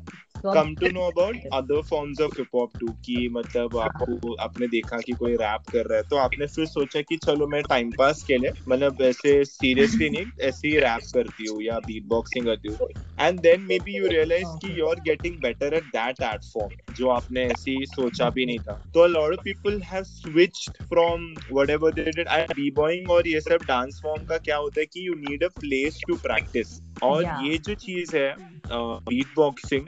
come 0.45 0.75
to 0.77 0.89
know 0.91 1.01
about 1.03 1.47
other 1.53 1.81
forms 1.83 2.21
of 2.21 2.33
hip 2.39 2.49
hop 2.55 2.73
too 2.81 2.93
कि 3.05 3.29
मतलब 3.33 3.77
आपको 3.79 4.35
आपने 4.43 4.67
देखा 4.69 5.01
कि 5.01 5.13
कोई 5.15 5.35
रैप 5.37 5.63
कर 5.73 5.87
रहा 5.87 5.97
है 5.99 6.03
तो 6.11 6.17
आपने 6.19 6.47
फिर 6.47 6.67
सोचा 6.67 7.01
कि 7.03 7.17
चलो 7.19 7.47
मैं 7.47 7.63
टाइम 7.65 7.93
पास 7.99 8.23
के 8.23 8.39
लिए 8.39 8.53
मतलब 8.69 9.03
ऐसे 9.03 9.45
सीरियसली 9.45 10.11
नहीं 10.11 10.25
ऐसे 10.43 10.69
ही 10.69 10.79
रैप 10.81 11.03
करती 11.15 11.47
हूँ 11.47 11.63
या 11.63 11.79
बीट 11.81 12.07
बॉक्सिंग 12.09 12.47
करती 12.47 12.69
हूँ। 12.69 12.89
And 13.19 13.41
then 13.41 13.63
maybe 13.81 13.97
you 13.97 14.07
realize 14.07 14.57
कि 14.57 14.79
you 14.79 14.87
are 14.87 15.01
getting 15.01 15.41
better 15.43 15.75
at 15.75 15.85
that 15.87 16.23
art 16.23 16.45
form 16.45 16.75
जो 16.95 17.09
आपने 17.11 17.45
ऐसे 17.47 17.71
ही 17.71 17.87
सोचा 17.87 18.31
भी 18.31 18.47
नहीं 18.47 18.59
था। 18.61 18.75
तो 18.95 19.07
lot 19.07 19.33
of 19.33 19.41
people 19.45 19.81
have 19.83 20.03
switched 20.05 20.77
from 20.89 21.27
whatever 21.53 21.93
they 21.93 22.05
did 22.05 22.29
and 22.29 22.53
B 22.57 22.71
boying 22.73 23.11
और 23.11 23.29
ये 23.29 23.41
सब 23.41 23.65
डांस 23.69 24.01
फॉर्म 24.03 24.25
का 24.25 24.39
क्या 24.39 24.57
होता 24.57 24.81
है 24.81 24.87
कि 24.87 25.07
you 25.09 25.15
need 25.19 25.45
a 25.45 25.49
place 25.61 26.05
to 26.09 26.17
practice 26.19 26.81
और 27.03 27.23
Yeah. 27.23 27.39
ये 27.43 27.59
जो 27.59 27.75
चीज़ 27.77 28.17
है 28.17 28.35
बीट 28.71 29.29
बॉक्सिंग 29.37 29.87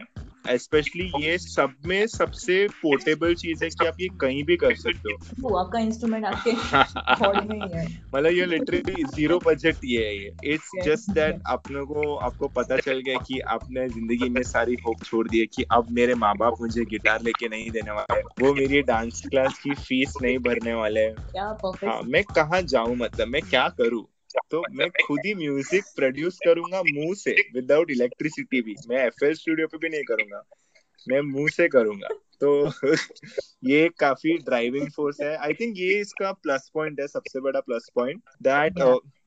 स्पेशली 0.48 1.10
ये 1.24 1.38
सब 1.38 1.74
में 1.86 2.06
सबसे 2.06 2.68
पोर्टेबल 2.68 3.34
चीज़ 3.34 3.64
है 3.64 3.70
कि 3.70 3.86
आप 3.86 3.94
ये 4.00 4.08
कहीं 4.20 4.44
भी 4.44 4.56
कर 4.56 4.74
सकते 4.74 5.12
हो। 5.12 5.56
आपका 5.56 5.78
इंस्ट्रूमेंट 5.78 6.24
आपके 6.24 6.52
में 7.48 7.58
ही 7.60 7.76
है। 7.76 7.84
मतलब 8.14 8.32
ये 8.32 8.46
लिटरली 8.46 9.04
ज़ीरो 9.04 9.38
बजट 9.46 9.76
ये 9.84 10.06
है 10.06 10.16
ये। 10.16 10.32
It's 10.44 10.70
just 10.84 11.10
that. 11.10 11.36
अपने 11.46 11.84
को 11.84 12.14
आपको 12.16 12.48
पता 12.48 12.76
चल 12.76 13.00
गया 13.00 13.16
कि 13.16 13.40
आपने 13.40 13.88
ज़िंदगी 13.88 14.28
में 14.28 14.42
सारी 14.42 14.74
होप 14.86 14.96
छोड़ 15.04 15.28
दी 15.28 15.38
है 15.38 15.46
कि 15.46 15.62
अब 15.72 15.86
मेरे 15.90 16.14
माँ 16.14 16.34
बाप 16.36 16.54
मुझे 16.60 16.84
गिटार 16.84 17.22
लेके 17.22 17.48
नहीं 17.48 17.70
देने 17.70 17.90
वाले 17.90 18.20
वो 18.40 18.54
मेरी 18.54 18.82
डांस 18.82 19.22
क्लास 19.30 19.58
की 19.58 19.74
फ़ीस 19.74 20.14
नहीं 20.22 20.38
भरने 20.38 20.74
वाले 20.74 21.00
हैं। 21.00 21.16
हाँ 21.86 22.02
मैं 22.02 22.24
कहाँ 22.24 22.62
जाऊँ 22.62 22.96
मतलब? 22.96 23.28
मैं 23.28 23.42
क्या 23.42 23.68
करूँ? 23.68 24.04
तो 24.50 24.62
मैं 24.72 24.90
खुद 25.06 25.20
ही 25.26 25.34
म्यूज़िक 25.34 25.84
प्रोड्यूस 25.96 26.38
करूँगा 26.44 26.82
मुँह 26.82 27.14
से 27.14 27.36
विदाउट 27.54 27.90
इलेक्ट्रिसिटी 27.90 28.60
भी। 28.60 28.74
मैं 28.88 29.06
एफएल 29.06 29.34
स्टूडियो 29.34 29.66
पे 29.66 29.78
भी 29.78 29.88
नहीं 29.88 30.04
करूँगा। 30.04 30.42
मैं 31.08 31.20
मुँह 31.20 31.48
से 31.48 31.68
करूँगा। 31.68 32.08
तो 32.40 32.70
ये 33.64 33.90
काफ़ी 33.98 34.38
ड्राइविंग 34.38 34.90
फोर्स 34.90 35.20
है। 35.20 35.36
आई 35.36 35.52
थिंक 35.52 35.74
ये 35.76 36.00
इसका 36.00 36.32
प्लस 36.32 36.70
पॉइंट 36.74 37.00
है 37.00 37.06
सबसे 37.06 37.40
बड़ा 37.40 37.60
प्लस 37.60 37.90
पॉइंट 37.94 38.22
दैट 38.42 38.78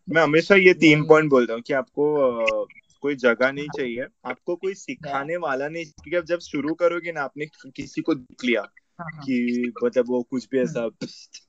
मैं 0.10 0.22
हमेशा 0.22 0.56
ये 0.56 0.74
तीन 0.74 1.04
पॉइंट 1.06 1.30
बोलता 1.30 1.54
हूँ 1.54 1.62
कि 1.62 1.74
आपको 1.74 2.66
कोई 3.02 3.16
जगह 3.16 3.52
नहीं 3.52 3.68
चाहिए। 3.78 4.06
आपको 4.26 4.56
कोई 4.56 4.74
सिखाने 4.74 5.38
वाला 5.38 5.70
नहीं 5.70 5.86
क्योंकि 5.86 6.16
अब 6.16 6.26
जब 6.26 6.40
शुरू 6.40 6.74
करोगे 6.74 7.12
ना 7.12 7.22
आपने 7.22 7.46
किसी 7.76 8.02
को 8.02 8.16
देख 8.16 8.44
लिया 8.46 8.62
हाँ, 8.62 9.08
हाँ, 9.14 9.26
कि 9.26 9.72
मतलब 9.84 10.06
वो 10.08 10.24
कुछ 10.24 10.48
भी 10.52 10.60
ऐसा 10.60 10.90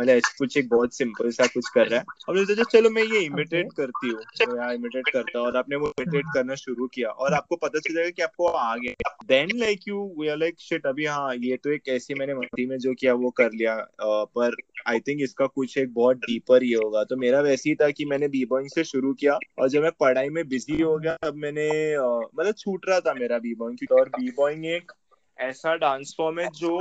मतलब 0.00 0.10
ऐसे 0.10 0.34
कुछ 0.38 0.56
एक 0.56 0.68
बहुत 0.68 0.94
सिंपल 0.94 1.30
सा 1.30 1.46
कुछ 1.46 1.68
कर 1.68 1.86
रहा 1.86 2.00
है। 2.00 2.06
हमने 2.28 2.44
सोचा 2.44 2.62
चलो 2.62 2.90
मैं 2.90 3.02
ये 3.02 3.20
इमिटेट 3.20 3.64
okay. 3.64 3.76
करती 3.76 4.08
हूँ। 4.08 4.18
तो 4.18 4.56
यार 4.56 4.74
इमिटेट 4.74 5.08
करता 5.08 5.40
और 5.40 5.56
आपने 5.56 5.76
वो 5.76 5.88
इमिटेट 5.88 6.24
करना 6.34 6.54
शुरू 6.54 6.86
किया 6.86 7.08
और 7.08 7.32
आपको 7.32 7.56
पता 7.56 7.78
चल 7.78 7.94
जाएगा 7.94 8.10
कि 8.10 8.22
आपको 8.22 8.46
आ 8.46 8.76
गया। 8.76 9.18
Then 9.26 9.48
like 9.54 9.80
you 9.88 10.14
we 10.20 10.28
are 10.28 10.36
like 10.36 10.54
shit 10.60 10.86
अभी 10.86 11.06
हाँ 11.06 11.34
ये 11.34 11.56
तो 11.56 11.70
एक 11.70 11.88
ऐसी 11.88 12.14
मैंने 12.14 12.34
मस्ती 12.34 12.66
में 12.66 12.78
जो 12.78 12.94
किया 12.94 13.14
वो 13.14 13.30
कर 13.30 13.52
लिया। 13.52 13.74
अ, 13.76 14.24
पर 14.24 14.56
आई 14.86 15.00
थिंक 15.00 15.22
इसका 15.22 15.46
कुछ 15.46 15.78
एक 15.78 15.94
बहुत 15.94 16.16
डीपर 16.16 16.64
ये 16.64 16.76
होगा। 16.76 17.04
तो 17.04 17.16
मेरा 17.16 17.40
वैसे 17.40 17.70
ही 17.70 17.76
था 17.76 17.90
कि 17.90 18.04
मैंने 18.04 18.28
बी 18.28 18.44
बॉइंग 18.44 18.68
से 18.68 18.84
शुरू 18.84 19.14
किया 19.14 19.38
और 19.58 19.68
जब 19.68 19.82
मैं 19.82 19.92
पढ़ाई 20.00 20.28
में 20.28 20.48
बिज़ी 20.48 20.82
हो 20.82 20.98
गया 20.98 21.16
तब 21.22 21.34
मैंने 21.34 21.98
मतलब 22.42 22.54
छूट 22.58 22.86
रहा 22.88 23.00
था 23.00 23.14
मेरा 23.14 23.38
बी 23.38 23.54
बॉइंग 23.54 23.92
और 23.92 24.08
बी 24.08 24.30
बॉइंग 24.30 24.66
एक 24.66 24.92
ऐसा 25.38 25.74
डांस 25.74 26.14
फॉर्म 26.18 26.40
है 26.40 26.48
जो 26.48 26.72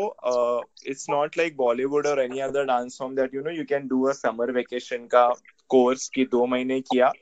इट्स 0.87 1.09
नॉट 1.09 1.37
लाइक 1.37 1.57
बॉलीवुड 1.57 2.07
और 2.07 2.19
any 2.19 2.39
other 2.39 2.63
dance 2.63 2.97
form 2.99 3.15
that 3.15 3.35
you 3.35 3.41
know 3.41 3.49
you 3.49 3.65
can 3.65 3.87
do 3.87 4.03
a 4.03 4.11
summer 4.11 4.51
vacation 4.51 5.07
का 5.07 5.27
कोर्स 5.69 6.09
की 6.09 6.25
दो 6.25 6.45
महीने 6.45 6.81
किया 6.81 7.13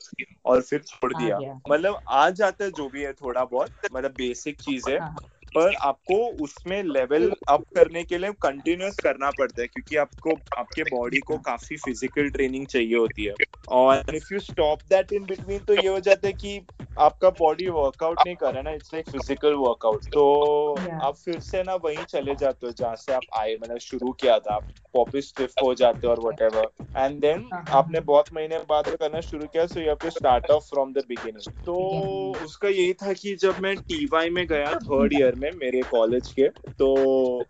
और 0.46 0.62
फिर 0.62 0.80
छोड़ 0.80 1.13
दिया। 1.13 1.39
मतलब 1.70 2.00
आ 2.08 2.30
जाता 2.30 2.65
है 2.65 2.72
जो 2.72 2.89
भी 2.89 3.01
है 3.01 3.13
थोड़ा 3.13 3.46
बहुत 3.46 3.72
मतलब 3.94 4.12
बेसिक 4.12 4.58
चीज़ 4.62 4.89
है। 4.89 5.00
हाँ, 5.00 5.15
पर 5.56 5.74
आपको 5.84 6.18
उसमें 6.44 6.82
लेवल 6.86 7.32
अप 7.50 7.64
करने 7.76 8.04
के 8.06 8.18
लिए 8.18 8.32
कंटिन्यूस 8.42 9.00
करना 9.00 9.32
पड़ता 9.34 9.62
है 9.62 9.68
क्योंकि 9.68 9.96
आपको 9.98 10.36
आपके 10.58 10.84
बॉडी 10.88 11.22
को 11.24 11.38
काफ़ी 11.42 11.78
फ़िज़िकल 11.80 12.30
ट्रेनिंग 12.30 12.68
चाहिए 12.68 12.96
होती 12.96 13.26
है। 13.26 13.36
और 13.70 14.16
if 14.16 14.34
you 14.34 14.40
stop 14.42 14.82
that 14.90 15.14
in 15.14 15.26
between 15.26 15.60
तो 15.62 15.76
ये 15.76 15.88
हो 15.88 16.00
जाता 16.02 16.28
है 16.28 16.34
कि 16.36 16.60
आपका 16.98 17.30
बॉडी 17.34 17.68
वर्कआउट 17.70 18.20
नहीं 18.22 18.36
कर 18.38 18.54
रहा 18.54 18.62
ना 18.64 18.72
इट्स 18.72 18.94
लाइक 18.94 19.08
फ़िज़िकल 19.08 19.54
वर्कआउट 19.58 20.06
तो 20.14 20.26
Yeah. 20.78 21.00
आप 21.02 21.16
फिर 21.16 21.40
से 21.42 21.64
ना 21.64 21.76
वहीं 21.78 22.04
चले 22.06 22.36
जाते 22.36 22.66
हो 22.66 22.72
जहाँ 22.74 22.96
से 22.98 23.14
आप 23.14 23.26
आए 23.36 23.56
मतलब 23.58 23.78
शुरू 23.80 24.12
किया 24.14 24.38
था 24.40 24.54
आप 24.56 24.68
वापिस 24.94 25.28
स्टिफ 25.30 25.56
हो 25.62 25.74
जाते 25.76 26.08
हो 26.08 26.12
और 26.14 26.20
वट 26.22 26.42
एंड 26.96 27.20
देन 27.22 27.52
आपने 27.72 28.00
बहुत 28.04 28.28
महीने 28.34 28.60
बाद 28.66 28.90
करना 28.92 29.22
शुरू 29.22 29.48
किया 29.48 29.66
so 29.68 29.80
you 29.82 29.96
to 29.98 30.10
start 30.12 30.52
off 30.52 30.64
from 30.66 30.94
the 30.94 31.04
beginning 31.08 31.48
तो. 31.66 31.76
उसका 32.42 32.68
यही 32.70 32.94
था 32.96 33.14
कि 33.16 33.36
जब 33.38 33.60
मैं 33.60 33.76
टीवाई 33.80 34.30
में 34.32 34.46
गया 34.48 34.74
थर्ड 34.76 35.14
ईयर 35.14 35.36
में 35.36 35.45
मेरे 35.52 35.82
कॉलेज 35.84 36.32
के 36.40 36.50
तो 36.50 37.44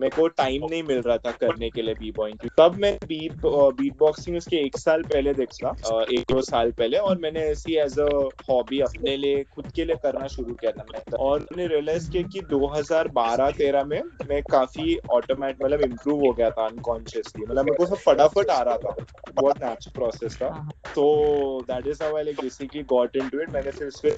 मेरे 0.00 0.16
को 0.16 0.28
टाइम 0.28 0.66
नहीं 0.70 0.82
मिल 0.82 1.02
रहा 1.02 1.16
था 1.16 1.30
करने 1.30 1.70
के 1.70 1.82
लिए 1.82 1.94
बी 1.94 2.10
बॉइंग 2.10 2.48
तब 2.58 2.74
मैं 2.76 2.98
बीट 3.06 3.32
बीट 3.46 3.96
बॉक्सिंग 3.98 4.36
उसके 4.36 4.56
एक 4.56 4.76
साल 4.78 5.02
पहले 5.02 5.34
देखा 5.34 5.68
अ, 5.68 6.04
एक 6.12 6.20
दो 6.20 6.40
साल 6.42 6.70
पहले 6.70 6.98
और 6.98 7.18
मैंने 7.18 7.40
ऐसी 7.40 7.74
एज 7.74 7.98
अ 7.98 8.08
हॉबी 8.50 8.80
अपने 8.80 9.16
लिए 9.16 9.44
खुद 9.44 9.72
के 9.76 9.84
लिए 9.84 9.96
करना 9.96 10.26
शुरू 10.26 10.54
किया 10.54 10.72
था 10.72 10.84
मैं। 10.92 11.18
और 11.18 11.40
मैंने 11.40 11.66
रियलाइज़ 11.74 12.10
किया 12.10 12.22
कि 12.22 12.40
2012-13 12.40 13.84
में 13.84 14.02
मैं 14.30 14.42
काफ़ी 14.42 14.98
ऑटोमेट 15.10 15.56
मतलब 15.64 15.80
इम्प्रूव 15.80 16.26
हो 16.26 16.32
गया 16.32 16.50
था 16.50 16.66
अनकॉन्शियसली 16.66 17.42
मतलब 17.42 17.64
मेरे 17.64 17.76
को 17.76 17.86
सब 17.86 17.96
फटाफट 17.96 18.50
आ 18.50 18.60
रहा 18.62 18.76
था। 18.76 18.94
बहुत 19.34 19.64
नेचुरल 19.64 19.92
प्रोसेस 19.94 20.36
था। 20.36 20.48
तो 20.94 21.06
that 21.70 21.86
is 21.86 22.02
how 22.02 22.16
I 22.16 22.22
like 22.22 22.40
basically 22.42 22.82
got 22.94 23.16
into 23.16 23.40
it 23.40 23.50
मैंने 23.50 23.70
फिर 23.70 23.88
उसके 23.88 24.08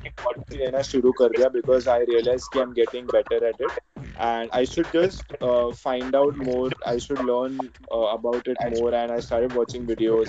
लेना 0.57 0.83
शुरू 0.83 1.13
कर 1.13 1.29
दिया 1.29 1.49
बिकॉज़ 1.49 1.89
आई 1.91 2.05
रियलाइज़ 2.05 2.49
कि 2.53 2.59
I 2.59 2.63
am 2.63 2.73
getting 2.73 3.07
better 3.07 3.47
at 3.47 3.63
it 3.63 3.81
and 4.27 4.49
I 4.53 4.65
should 4.65 4.89
just 4.95 5.33
uh, 5.43 5.58
find 5.67 6.15
out 6.15 6.37
more. 6.37 6.71
I 6.85 6.99
should 6.99 7.23
learn 7.23 7.59
uh, 7.93 8.07
about 8.19 8.47
it 8.47 8.59
more, 8.75 8.95
and 8.95 9.13
I 9.13 9.21
started 9.21 9.53
watching 9.55 9.87
videos. 9.87 10.29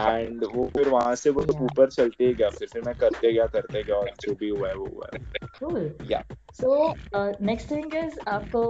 And 0.00 0.44
वो 0.54 0.66
फिर 0.76 0.88
वहाँ 0.88 1.14
से 1.14 1.30
वो 1.30 1.42
ऊपर 1.42 1.52
Yeah. 1.52 1.62
ऊपर 1.62 1.90
चलते 1.90 2.24
ही 2.24 2.34
गया 2.34 2.48
फिर 2.48 2.68
फिर 2.68 2.82
मैं 2.86 2.94
करते 2.94 3.32
गया 3.32 3.46
करते 3.46 3.82
गया 3.82 3.96
और 3.96 4.10
जो 4.20 4.34
भी 4.34 4.48
हुआ 4.48 4.68
है 4.68 4.74
वो 4.74 4.86
हुआ 4.86 5.08
है 5.14 5.20
cool. 5.60 5.90
Yeah. 6.10 6.22
So 6.52 6.94
uh, 7.12 7.32
next 7.40 7.68
thing 7.68 7.90
आपको 8.28 8.62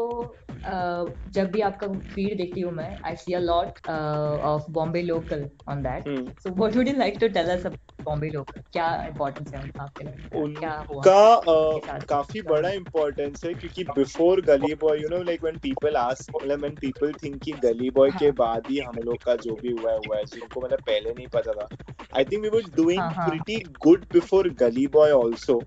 uh, 0.64 1.10
जब 1.30 1.50
भी 1.50 1.60
आपका 1.60 1.86
फ़ीड 1.86 2.36
देखती 2.36 2.60
हूँ 2.60 2.72
मैं 2.72 2.90
I 3.02 3.14
see 3.14 3.34
a 3.34 3.40
lot 3.40 3.78
uh, 3.88 4.52
of 4.52 4.66
Bombay 4.68 5.04
local 5.10 5.44
on 5.68 5.82
that. 5.82 6.08
Hmm. 6.08 6.34
So 6.44 6.52
what 6.52 6.76
would 6.76 6.88
you 6.88 6.96
like 6.98 7.18
to 7.18 7.28
tell 7.28 7.50
us 7.50 7.64
about 7.64 7.94
Bombay 8.08 8.32
local? 8.36 8.62
क्या 8.72 8.88
importance 9.08 9.54
है 9.54 9.62
उनका 9.62 9.82
आपके 9.82 10.04
लिए? 10.04 10.54
क्या 10.60 10.74
हुआ? 10.90 10.96
उनका 10.96 11.40
uh, 11.40 12.04
काफ़ी 12.04 12.42
बड़ा 12.42 12.70
इम्पोर्टेंस 12.70 13.44
है 13.44 13.54
क्योंकि 13.54 13.84
before 13.84 14.40
Gully 14.40 14.74
Boy 14.74 15.00
you 15.02 15.08
know 15.08 15.22
like 15.22 15.42
when 15.44 15.58
people 15.58 15.96
ask 15.96 16.36
मतलब 16.36 16.60
व्हेन 16.60 16.74
पीपल 16.80 17.12
थिंक 17.22 17.42
कि 17.42 17.52
गली 17.64 17.90
बॉय 17.90 18.10
के 18.18 18.26
हाँ। 18.26 18.34
बाद 18.34 18.66
ही 18.70 18.78
हम 18.78 19.02
लोग 19.04 19.22
का 19.24 19.36
जो 19.36 19.54
भी 19.62 19.70
हुआ 19.70 19.92
हुआ 19.92 20.16
है 20.16 20.24
जिनको 20.24 20.60
मतलब 20.60 20.80
पहले 20.90 21.10
नहीं 21.10 21.26
पता 21.34 21.52
था। 21.52 21.68
I 22.18 22.24
think 22.30 22.42
we 22.42 22.48
were 22.48 22.62
doing 22.76 23.02
pretty 23.18 23.56
good 23.86 24.04
before 24.12 24.48
Gully 24.60 24.86
Boy 24.94 25.10
also 25.12 25.60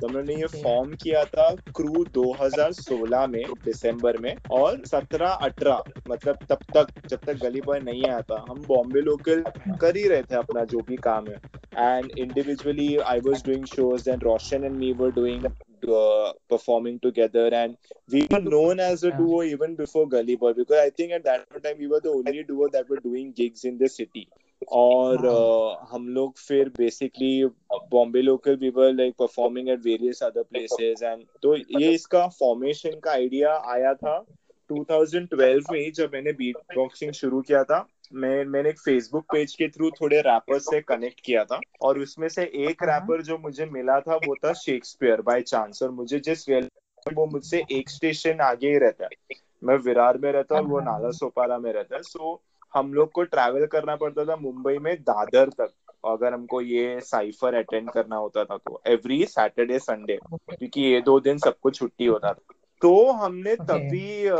Daman 0.00 0.24
ने 0.28 0.34
ये 0.36 0.46
फॉर्म 0.62 0.94
किया 1.02 1.24
था 1.34 1.48
क्रू 1.78 2.04
2016 2.18 3.26
में 3.34 3.42
दिसंबर 3.64 4.18
में 4.26 4.34
और 4.60 4.80
17 4.94 5.34
18 5.48 5.80
मतलब 6.10 6.38
तब 6.50 6.64
तक 6.76 7.08
जब 7.08 7.24
तक 7.26 7.42
गली 7.44 7.60
बॉय 7.66 7.80
नहीं 7.90 8.02
आया 8.08 8.20
था 8.30 8.44
हम 8.48 8.62
बॉम्बे 8.68 9.00
लोकल 9.10 9.44
कर 9.80 9.96
ही 9.96 10.08
रहे 10.08 10.22
थे 10.30 10.36
अपना 10.36 10.64
जो 10.72 10.80
भी 10.88 10.96
काम 11.10 11.28
है। 11.28 11.38
And 11.78 12.18
individually 12.18 12.96
I 13.12 13.20
was 13.28 13.44
doing 13.46 13.64
shows 13.76 14.08
and 14.08 14.24
Roshan 14.24 14.64
and 14.64 14.76
me 14.76 14.92
were 15.04 15.10
doing 15.20 15.48
Uh, 15.94 16.28
performing 16.52 16.94
together 17.02 17.42
and 17.56 17.90
we 18.12 18.20
were 18.30 18.38
known 18.44 18.80
as 18.84 19.02
a 19.08 19.10
duo 19.18 19.40
even 19.48 19.74
before 19.80 20.04
Gully 20.14 20.36
Boy 20.44 20.52
because 20.54 20.80
I 20.84 20.90
think 21.00 21.12
at 21.16 21.26
that 21.26 21.58
time 21.66 21.82
we 21.82 21.90
were 21.92 22.00
the 22.06 22.14
only 22.20 22.42
duo 22.48 22.68
that 22.76 22.88
were 22.94 22.98
doing 23.04 23.28
gigs 23.40 23.66
in 23.70 23.76
the 23.82 23.90
city. 23.96 24.22
और 24.62 25.16
uh, 25.18 25.88
हम 25.90 26.08
लोग 26.08 26.38
फिर 26.38 26.68
basically 26.68 27.44
Bombay 27.90 28.22
local 28.22 28.56
we 28.56 28.68
were 28.70 28.92
like 28.92 29.14
performing 29.18 29.68
at 29.68 29.80
various 29.84 30.22
other 30.22 30.42
places 30.42 31.02
and 31.02 31.24
तो 31.42 31.56
ये 31.56 31.90
इसका 31.90 32.26
formation 32.28 32.98
का 33.00 33.10
idea 33.10 33.56
आया 33.66 33.94
था 33.94 34.24
2012 34.70 35.70
में 35.72 35.92
जब 35.92 36.10
मैंने 36.12 36.32
बीट 36.32 36.56
बॉक्सिंग 36.74 37.12
शुरू 37.12 37.40
किया 37.40 37.62
था 37.64 37.86
मैं 38.12 38.44
मैंने 38.44 38.68
एक 38.68 38.78
फेसबुक 38.78 39.24
पेज 39.32 39.54
के 39.54 39.68
थ्रू 39.68 39.90
थोड़े 39.90 40.20
रैपर 40.20 40.58
से 40.58 40.80
कनेक्ट 40.80 41.20
किया 41.20 41.44
था 41.44 41.60
और 41.82 41.98
उसमें 41.98 42.28
से 42.28 42.42
एक 42.42 42.82
हाँ। 42.82 42.90
रैपर 42.90 43.22
जो 43.22 43.38
मुझे 43.38 43.66
मिला 43.66 44.00
था 44.00 44.16
वो 44.16 44.34
था 44.34 44.52
शेक्सपियर 44.52 45.20
बाय 45.20 45.42
चांस 45.42 45.82
और 45.82 45.90
मुझे 45.90 46.20
जिस 46.20 46.48
रियल 46.48 46.68
वो 47.14 47.26
मुझसे 47.26 47.62
एक 47.72 47.90
स्टेशन 47.90 48.40
आगे 48.40 48.68
ही 48.68 48.78
रहता 48.78 49.04
है 49.04 49.36
मैं 49.64 49.76
विरार 49.76 50.18
में 50.18 50.30
रहता 50.32 50.58
हूँ 50.58 50.68
वो 50.68 50.78
हाँ। 50.78 50.84
नाला 50.84 51.10
सोपारा 51.10 51.58
में 51.58 51.72
रहता 51.72 51.96
है 51.96 52.02
सो 52.02 52.40
हम 52.76 52.92
लोग 52.94 53.10
को 53.12 53.22
ट्रैवल 53.24 53.66
करना 53.66 53.96
पड़ता 53.96 54.24
था 54.24 54.36
मुंबई 54.36 54.78
में 54.78 54.94
दादर 54.96 55.48
तक। 55.50 55.72
अगर 56.04 56.32
हमको 56.32 56.60
ये 56.60 57.00
साइफर 57.00 57.54
अटेंड 57.54 57.90
करना 57.90 58.16
होता 58.16 58.44
था 58.44 58.56
तो 58.56 58.80
एवरी 58.86 59.24
सैटरडे 59.26 59.78
संडे 59.78 60.18
क्योंकि 60.24 60.80
ये 60.82 61.00
दो 61.00 61.18
दिन 61.20 61.38
सबको 61.38 61.70
छुट्टी 61.70 62.06
होता 62.06 62.32
था। 62.32 62.54
तो 62.82 63.10
हमने. 63.12 63.54
तभी 63.56 64.30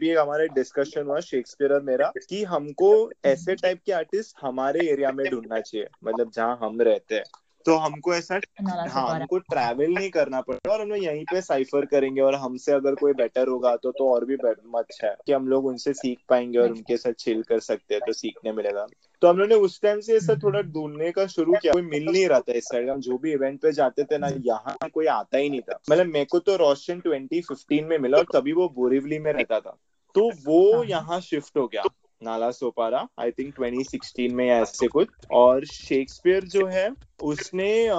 भी 0.00 0.14
हमारे 0.14 0.46
डिस्कशन 0.48 1.06
हुआ 1.06 1.20
शेक्सपियर 1.20 1.72
और 1.72 1.82
मेरा 1.82 2.12
कि 2.28 2.42
हमको 2.44 2.90
ऐसे 3.24 3.54
टाइप 3.54 3.80
के 3.86 3.92
आर्टिस्ट 3.92 4.36
हमारे 4.40 4.80
एरिया 4.88 5.12
में 5.12 5.24
ढूंढना 5.26 5.60
चाहिए 5.60 5.86
मतलब 6.04 6.30
जहाँ 6.30 6.58
हम 6.62 6.80
रहते 6.80 7.14
हैं। 7.14 7.24
तो 7.66 7.76
हमको 7.76 8.14
ऐसा 8.14 8.40
हाँ 8.62 9.08
हमको 9.10 9.38
ट्रैवल 9.38 9.92
नहीं 9.94 10.10
करना 10.10 10.40
पड़ेगा 10.40 10.72
और 10.72 10.80
हम 10.80 10.88
लोग 10.88 11.04
यहीं 11.04 11.24
पे 11.24 11.40
साइफर 11.40 11.84
करेंगे 11.86 12.20
और 12.20 12.34
हमसे 12.34 12.72
अगर 12.72 12.94
कोई 12.94 13.12
बेटर 13.12 13.48
होगा 13.48 13.76
तो 13.76 13.90
तो 13.92 14.14
और 14.14 14.24
भी 14.24 14.36
मच 14.66 15.00
है 15.04 15.14
कि 15.26 15.32
हम 15.32 15.48
लोग 15.48 15.66
उनसे 15.66 15.92
सीख 15.92 16.18
पाएँगे 16.28 16.58
और 16.58 16.70
उनके 16.70 16.96
साथ 16.96 17.12
चिल 17.12 17.42
कर 17.42 17.60
सकते 17.60 17.94
हैं 17.94 18.02
तो 18.06 18.12
सीखने 18.12 18.52
मिलेगा। 18.52 18.86
तो 19.22 19.28
हम 19.28 19.38
लोग 19.38 19.48
ने 19.48 19.54
उस 19.54 19.80
टाइम 19.82 20.00
से 20.00 20.16
ऐसा 20.16 20.34
थोड़ा 20.34 20.60
ढूँढने 20.62 21.10
का 21.10 21.26
शुरू 21.26 21.52
किया। 21.52 21.72
कोई 21.72 21.82
मिल 21.82 22.04
नहीं 22.04 22.28
रहा 22.28 22.40
था 22.40 22.52
इस 22.52 22.64
साइड 22.64 22.90
हम 22.90 23.00
जो 23.00 23.18
भी 23.18 23.32
इवेंट 23.32 23.60
पे 23.60 23.72
जाते 23.72 24.04
थे 24.04 24.18
ना 24.18 24.28
यहाँ 24.46 24.88
कोई 24.94 25.06
आता 25.06 25.38
ही 25.38 25.50
नहीं 25.50 25.60
था। 25.60 25.78
मतलब 25.90 26.06
मेरे 26.06 26.24
को 26.24 26.38
तो 26.38 26.56
रोशन 26.56 27.00
2015 27.00 27.82
में 27.82 27.98
मिला 27.98 28.18
और 28.18 28.26
तभी 28.34 28.52
वो 28.52 28.68
बोरिवली 28.68 29.18
में 29.18 29.32
रहता 29.32 29.60
था। 29.60 29.76
तो 30.14 30.30
वो 30.46 30.76
हाँ। 30.76 30.84
यहाँ 30.84 31.20
शिफ्ट 31.20 31.56
हो 31.56 31.66
गया 31.66 31.82
नाला 32.22 32.50
सोपारा 32.50 33.06
आई 33.18 33.30
थिंक 33.30 33.54
2016 33.60 34.32
में 34.32 34.46
या 34.48 34.58
ऐसे 34.58 34.88
कुछ। 34.88 35.08
और 35.30 35.64
शेक्सपियर 35.64 36.44
जो 36.44 36.66
है 36.66 36.90
उसने 37.22 37.70
अ, 37.88 37.96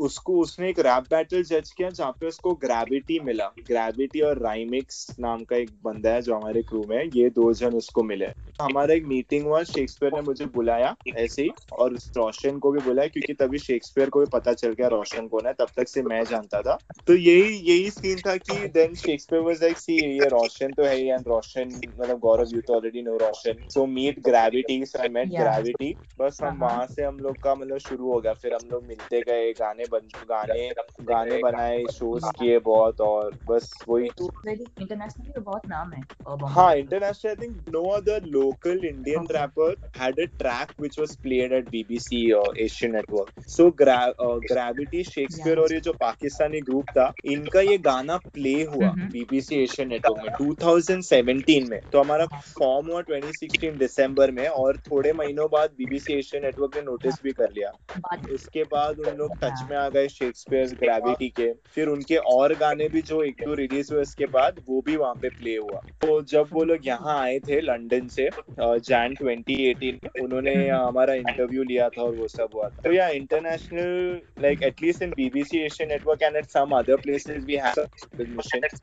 उसको 0.00 0.38
उसने 0.40 0.68
एक 0.70 0.78
रैप 0.80 1.04
बैटल 1.10 1.42
जज 1.44 1.70
किया 1.72 1.90
जहाँ 1.90 2.12
पे 2.20 2.26
उसको 2.26 2.54
ग्रेविटी 2.56 3.18
मिला। 3.20 3.46
ग्रेविटी 3.60 4.20
और 4.20 4.38
राइमिक्स 4.42 5.14
नाम 5.20 5.44
का 5.44 5.56
एक 5.56 5.72
बंदा 5.84 6.10
है 6.10 6.22
जो 6.22 6.34
हमारे 6.34 6.62
क्रू 6.62 6.84
में 6.86 7.02
ये 7.06 7.28
दो 7.30 7.52
जन 7.54 7.74
उसको 7.74 8.02
मिले। 8.04 8.26
हमारा 8.58 8.94
एक 8.94 9.04
मीटिंग 9.06 9.46
हुआ 9.46 9.62
शेक्सपियर 9.64 10.12
ने 10.12 10.20
मुझे 10.22 10.46
बुलाया 10.48 10.94
ऐसे 11.16 11.42
ही 11.42 11.52
और 11.74 11.94
रोशन 12.16 12.58
को 12.58 12.70
भी 12.72 12.80
बुलाया 12.80 13.08
क्योंकि 13.08 13.34
तभी 13.34 13.58
शेक्सपियर 13.58 14.10
को 14.10 14.20
भी 14.20 14.26
पता 14.32 14.52
चल 14.54 14.72
गया 14.72 14.88
रोशन 14.88 15.28
कौन 15.28 15.46
है 15.46 15.52
तब 15.54 15.70
तक 15.76 15.88
से 15.88 16.02
मैं 16.02 16.24
जानता 16.26 16.60
था। 16.62 16.78
तो 17.06 17.14
यही 17.14 17.56
यही 17.70 17.90
सीन 17.90 18.20
था 18.20 18.36
कि 18.38 18.66
then 18.68 18.94
Shakespeare 18.96 19.42
was 19.42 19.62
like 19.62 19.78
see 19.78 19.94
ये 20.18 20.28
रोशन 20.28 20.72
तो 20.74 20.84
है 20.84 20.96
ही 20.96 21.08
एंड 21.08 21.28
रोशन 21.28 21.80
मतलब 21.96 22.18
गौरव 22.20 22.48
यू 22.48 22.60
तो 22.62 22.74
already 22.74 23.02
know 23.02 23.16
Roshan. 23.18 23.64
So 23.68 23.86
meet 23.88 24.20
Gravity 24.24 24.84
so 24.86 24.98
I 24.98 25.08
met 25.10 25.34
Gravity 25.34 25.94
बस 26.18 26.40
हम 26.42 26.48
हाँ, 26.54 26.56
हाँ। 26.60 26.68
वहाँ 26.68 26.86
से 26.88 27.04
हम 27.04 27.18
लोग 27.20 27.38
का 27.42 27.54
मतलब 27.54 27.78
शुरू 27.80 28.12
हो 28.12 28.20
गया। 28.20 28.32
फिर 28.34 28.49
फिर 28.50 28.58
हम 28.62 28.70
लोग 28.72 28.84
मिलते 28.84 29.20
गए 29.20 29.52
गाने 29.52 29.84
बन 29.92 29.98
गाने 30.30 30.70
गाने 31.02 31.38
बनाए 31.38 31.84
शोज़ 31.92 32.24
किए 32.38 32.58
बहुत 32.58 33.00
और 33.00 33.38
बस 33.48 33.72
वही 33.88 34.08
वेरी 34.46 34.64
इंटरनेशनली 34.80 35.32
तो 35.32 35.40
बहुत 35.40 35.68
नाम 35.68 35.92
है 35.92 36.02
uh, 36.02 36.50
हाँ 36.50 36.74
international 36.76 37.30
I 37.30 37.46
think 37.46 37.68
no 37.68 37.82
other 37.88 38.24
local 38.24 38.80
Indian 38.84 39.26
rapper 39.30 39.90
had 39.98 40.20
a 40.20 40.24
track 40.38 40.72
which 40.80 40.98
was 40.98 41.16
played 41.16 41.52
at 41.52 41.68
BBC 41.70 42.32
Asian 42.58 42.92
Network 42.92 43.48
so 43.48 43.70
Gravity 43.70 45.04
Shakespeare 45.04 45.58
और 45.58 45.74
ये 45.74 45.80
जो 45.80 45.92
पाकिस्तानी 45.92 46.60
ग्रुप 46.60 46.84
था 46.90 47.12
इनका 47.24 47.60
ये 47.60 47.78
गाना 47.78 48.16
प्ले 48.16 48.62
हुआ. 48.64 48.88
बीबीसी 49.12 49.56
एशियन 49.56 49.88
नेटवर्क 49.88 50.22
में 50.22 50.48
2017 50.48 51.68
में। 51.68 51.80
तो 51.92 52.00
हमारा 52.00 52.26
फॉर्म 52.26 52.86
हुआ 52.86 53.02
2016 53.02 53.78
दिसंबर 53.78 54.30
में 54.30 54.46
और 54.48 54.76
थोड़े 54.76 55.12
महीनों 55.12 55.48
बाद 55.52 55.70
बीबीसी 55.78 56.12
एशियन 56.12 56.42
नेटवर्क 56.42 56.76
ने 56.76 56.82
नोटिस 56.82 57.14
भी 57.22 57.32
कर 57.32 57.50
लिया। 57.50 57.72
बात 57.98 58.30
उसके 58.40 58.62
बाद 58.74 58.98
उन 59.00 59.16
लोग 59.16 59.32
टच 59.44 59.62
में 59.70 59.76
आ 59.76 59.88
गए 59.88 60.08
शेक्सपियर 60.08 60.66
ग्रेविटी 60.82 61.28
के। 61.40 61.52
फिर 61.74 61.88
उनके 61.88 62.16
और 62.34 62.54
गाने 62.60 62.88
भी 62.88 63.02
जो 63.10 63.22
एक 63.22 63.42
दो 63.44 63.54
रिलीज़ 63.54 63.92
हुए 63.92 64.02
उसके 64.02 64.26
बाद 64.36 64.60
वो 64.68 64.80
भी 64.86 64.96
वहाँ 64.96 65.14
पे 65.22 65.28
प्ले 65.28 65.56
हुआ। 65.56 65.80
तो 66.02 66.20
जब 66.32 66.48
वो 66.52 66.64
लोग 66.64 66.86
यहाँ 66.86 67.18
आए 67.20 67.38
थे 67.48 67.60
लंदन 67.60 68.08
से 68.16 68.28
जैन 68.60 69.14
2018 69.22 70.00
में 70.04 70.22
उन्होंने 70.24 70.54
हमारा 70.68 71.14
इंटरव्यू 71.14 71.62
लिया 71.62 71.88
था 71.88 72.02
और 72.02 72.14
वो 72.14 72.28
सब 72.28 72.48
हुआ 72.54 72.68
था। 72.68 72.82
तो 72.84 72.92
या 72.92 73.08
international 73.20 74.20
like 74.42 74.62
at least 74.62 75.02
in 75.02 75.10
BBC 75.16 75.58
Asian 75.64 75.88
network 75.88 76.22
and 76.22 76.36
at 76.36 76.50
some 76.50 76.78
other 76.78 76.96
places 77.06 77.44
we 77.44 77.56
have 77.66 77.86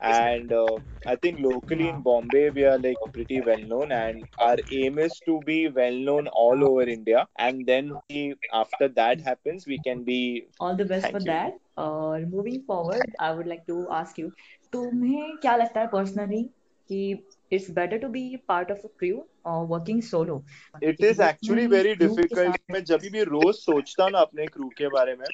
and 0.00 0.52
uh, 0.52 0.78
I 1.06 1.16
think 1.16 1.40
locally 1.40 1.88
in 1.88 2.00
Bombay 2.02 2.50
we 2.50 2.64
are 2.64 2.78
like 2.78 2.96
pretty 3.12 3.40
well 3.40 3.62
known 3.62 3.92
and 3.92 4.24
our 4.38 4.56
aim 4.72 4.98
is 4.98 5.18
to 5.26 5.40
be 5.46 5.68
well 5.68 5.98
known 6.08 6.28
all 6.28 6.64
over 6.64 6.82
India. 6.82 7.26
And 7.36 7.66
then 7.66 7.92
we, 8.10 8.34
after 8.52 8.88
that 8.88 9.20
happens 9.48 9.66
we 9.66 9.78
can 9.78 10.04
be 10.04 10.42
the 10.62 10.86
best 10.88 11.02
Thank 11.02 11.12
for 11.12 11.20
you. 11.20 11.28
That 11.28 11.58
और 11.78 12.24
moving 12.24 12.62
forward 12.68 13.16
I 13.20 13.34
would 13.34 13.46
like 13.46 13.60
to 13.68 13.84
ask 13.84 14.18
you 14.18 14.28
तुम्हें 14.72 15.36
क्या 15.36 15.56
लगता 15.56 15.80
है 15.80 15.86
personally 15.86 16.42
कि 16.90 17.26
it's 17.52 17.70
better 17.70 17.98
to 17.98 18.08
be 18.08 18.36
part 18.48 18.70
of 18.70 18.78
a 18.78 18.88
crew 18.98 19.24
or 19.46 19.66
working 19.66 20.02
solo 20.02 20.42
it 20.82 21.00
is 21.00 21.20
actually 21.20 21.66
very 21.66 21.94
difficult. 21.94 22.58
मैं 22.70 22.84
जब 22.84 23.00
भी 23.00 23.22
रोज 23.22 23.54
सोचता 23.54 24.04
हूँ 24.04 24.12
ना 24.12 24.18
अपने 24.18 24.46
क्रू 24.46 24.68
के 24.68 24.88
बारे 24.88 25.14
में 25.16 25.26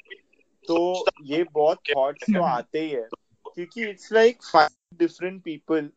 तो 0.67 1.05
ये 1.23 1.43
बहुत 1.43 1.77
थॉट्स 1.95 2.33
तो 2.33 2.41
आते 2.41 2.79
ही 2.79 2.89
है। 2.89 3.07
क्योंकि 3.45 3.89
it's 3.89 4.11
like 4.13 4.43
five 4.43 4.97
different 4.99 5.43
people 5.43 5.89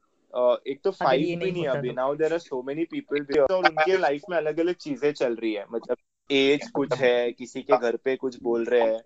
एक 0.67 0.81
तो 0.85 0.91
फाइव 0.91 1.21
भी 1.21 1.37
नहीं 1.37 1.53
नहीं 1.53 1.67
अभी। 1.67 1.93
Now 1.93 2.15
there 2.15 2.33
are 2.33 2.39
so 2.39 2.63
many 2.63 2.85
people 2.85 3.41
और 3.41 3.65
उनके 3.67 3.97
लाइफ 3.97 4.23
में 4.31 4.37
अलग 4.37 4.61
अलग 4.61 4.75
चीज़ें 4.75 5.13
चल 5.13 5.37
रही 5.37 5.55
है। 5.55 5.67
मतलब 5.71 5.97
एज 6.31 6.71
कुछ 6.71 6.95
है 6.95 7.33
किसी 7.33 7.63
के 7.63 7.73
हाँ। 7.73 7.83
घर 7.83 7.97
पे 7.97 8.17
कुछ 8.17 8.43
बोल 8.43 8.65
रहे 8.65 8.81
हैं। 8.81 9.01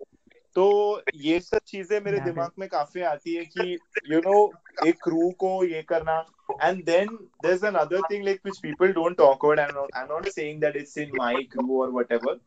तो 0.55 1.01
ये 1.15 1.39
सब 1.39 1.59
चीज़ें 1.67 1.99
मेरे 2.01 2.17
हाँ, 2.17 2.25
हाँ। 2.25 2.33
दिमाग 2.33 2.51
में 2.59 2.67
काफ़ी 2.69 3.01
आती 3.01 3.35
है 3.35 3.45
कि 3.45 3.77
यू 4.11 4.19
नो 4.19 4.51
एक 4.87 4.95
क्रू 5.03 5.29
को 5.31 5.63
ये 5.65 5.81
करना। 5.81 6.17
And 6.63 6.83
then 6.85 7.07
there 7.43 7.53
is 7.53 7.65
another 7.65 8.01
thing 8.11 8.23
like 8.23 8.39
which 8.45 8.59
people 8.59 8.93
don't 8.93 9.17
talk 9.17 9.45
about 9.45 9.59
I 9.59 10.01
am 10.01 10.07
not 10.11 10.27
saying 10.27 10.61
that 10.61 10.75
it's 10.75 10.97
in 10.97 11.11
my 11.15 11.35
crew 11.35 11.81
or 11.81 11.91
whatever 11.91 12.39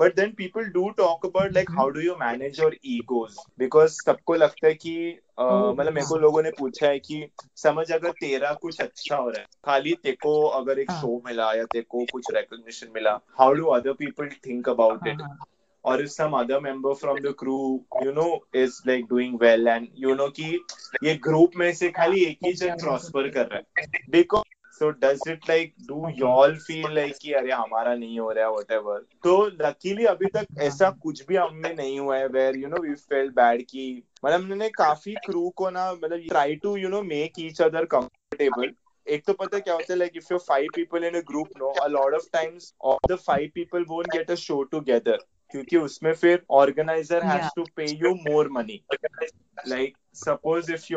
but 0.00 0.14
then 0.16 0.30
people 0.30 0.64
do 0.64 0.88
talk 0.90 1.26
about 1.26 1.52
like 1.52 1.70
how 1.70 1.88
do 1.88 2.00
you 2.00 2.14
manage 2.14 2.60
your 2.60 2.76
egos 2.84 3.36
because 3.58 3.92
सबको 4.02 4.34
लगता 4.34 4.66
है 4.66 4.74
कि 4.74 5.18
oh, 5.40 5.78
मतलब 5.78 5.92
मेरे 5.92 6.06
को 6.06 6.16
लोगों 6.16 6.42
ने 6.42 6.50
पूछा 6.50 6.86
है 6.86 6.98
कि 6.98 7.28
समझ 7.56 7.90
अगर 7.92 8.10
तेरा 8.10 8.52
कुछ 8.52 8.80
अच्छा 8.80 9.16
हो 9.16 9.28
रहा 9.30 9.40
है 9.40 9.46
खाली 9.64 9.94
तेको 10.02 10.42
अगर 10.48 10.78
एक 10.78 10.90
हाँ। 10.90 11.00
शो 11.00 11.22
मिला 11.26 11.52
या 11.52 11.64
तेको 11.64 12.04
कुछ 12.12 12.30
रिकॉग्निशन 12.30 12.88
मिला 12.94 13.18
how 13.38 13.52
do 13.52 13.66
other 13.66 13.92
people 13.92 14.28
think 14.46 14.68
about 14.68 15.06
it 15.06 15.22
और 15.84 16.02
if 16.02 16.10
some 16.10 16.32
other 16.32 16.60
member 16.60 16.94
from 16.94 17.18
the 17.18 17.34
crew 17.38 17.84
you 18.04 18.12
know 18.12 18.46
is 18.54 18.80
like 18.86 19.04
doing 19.04 19.38
well 19.40 19.68
and 19.68 19.88
you 19.94 20.14
know 20.14 20.28
कि 20.28 20.64
ये 21.04 21.14
ग्रुप 21.14 21.50
में 21.56 21.72
से 21.74 21.90
खाली 21.90 22.24
एक 22.24 22.38
ही 22.44 22.52
जन 22.52 22.76
ट्रांसफ़र 22.76 23.28
कर 23.28 23.46
रहा 23.46 23.80
है। 23.80 23.86
Because 24.10 24.42
so 24.78 24.90
does 25.02 25.24
it 25.32 25.48
like 25.48 25.74
do 25.88 25.98
y'all 26.20 26.54
feel 26.66 26.94
like 26.98 27.18
कि 27.22 27.32
अरे 27.40 27.52
हमारा 27.52 27.94
नहीं 27.94 28.18
हो 28.20 28.30
रहा 28.38 28.44
है 28.44 28.52
whatever 28.54 28.96
तो 29.24 29.34
luckily 29.62 30.06
अभी 30.14 30.26
तक 30.36 30.46
ऐसा 30.68 30.90
कुछ 31.02 31.24
भी 31.26 31.36
हम 31.36 31.56
नहीं 31.66 31.98
हुआ 31.98 32.16
है 32.18 32.28
where 32.36 32.54
you 32.62 32.70
know 32.72 32.80
we 32.86 32.94
felt 33.12 33.34
bad 33.40 33.62
कि 33.70 33.84
मतलब 34.24 34.40
हमने 34.40 34.68
काफ़ी 34.78 35.16
crew 35.28 35.50
को 35.56 35.70
ना 35.70 35.92
मतलब 35.92 36.26
try 36.32 36.48
to 36.64 36.76
you 36.84 36.90
know 36.94 37.02
make 37.12 37.38
each 37.48 37.60
other 37.68 37.84
comfortable 37.96 38.72
एक 39.06 39.24
तो 39.26 39.32
पता 39.32 39.56
है 39.56 39.60
क्या 39.60 39.74
होता 39.74 39.92
है 39.94 39.98
like 40.00 40.14
if 40.20 40.28
you're 40.32 40.44
five 40.44 40.68
people 40.76 41.06
in 41.08 41.16
a 41.18 41.22
group 41.30 41.56
no 41.62 41.70
a 41.86 41.88
lot 41.94 42.14
of 42.18 42.28
times 42.36 42.68
all 42.90 43.00
the 43.12 43.18
five 43.24 43.48
people 43.60 43.84
won't 43.94 44.12
get 44.18 44.30
a 44.36 44.36
show 44.44 44.60
together 44.76 45.16
क्योंकि 45.50 45.76
उसमें 45.76 46.12
फिर 46.12 46.42
organizer 46.60 47.20
has 47.30 47.42
Yeah. 47.42 47.50
to 47.58 47.66
pay 47.80 47.90
you 48.04 48.14
more 48.28 48.44
money 48.58 48.78
like 49.72 49.94
suppose 50.12 50.68
if 50.68 50.90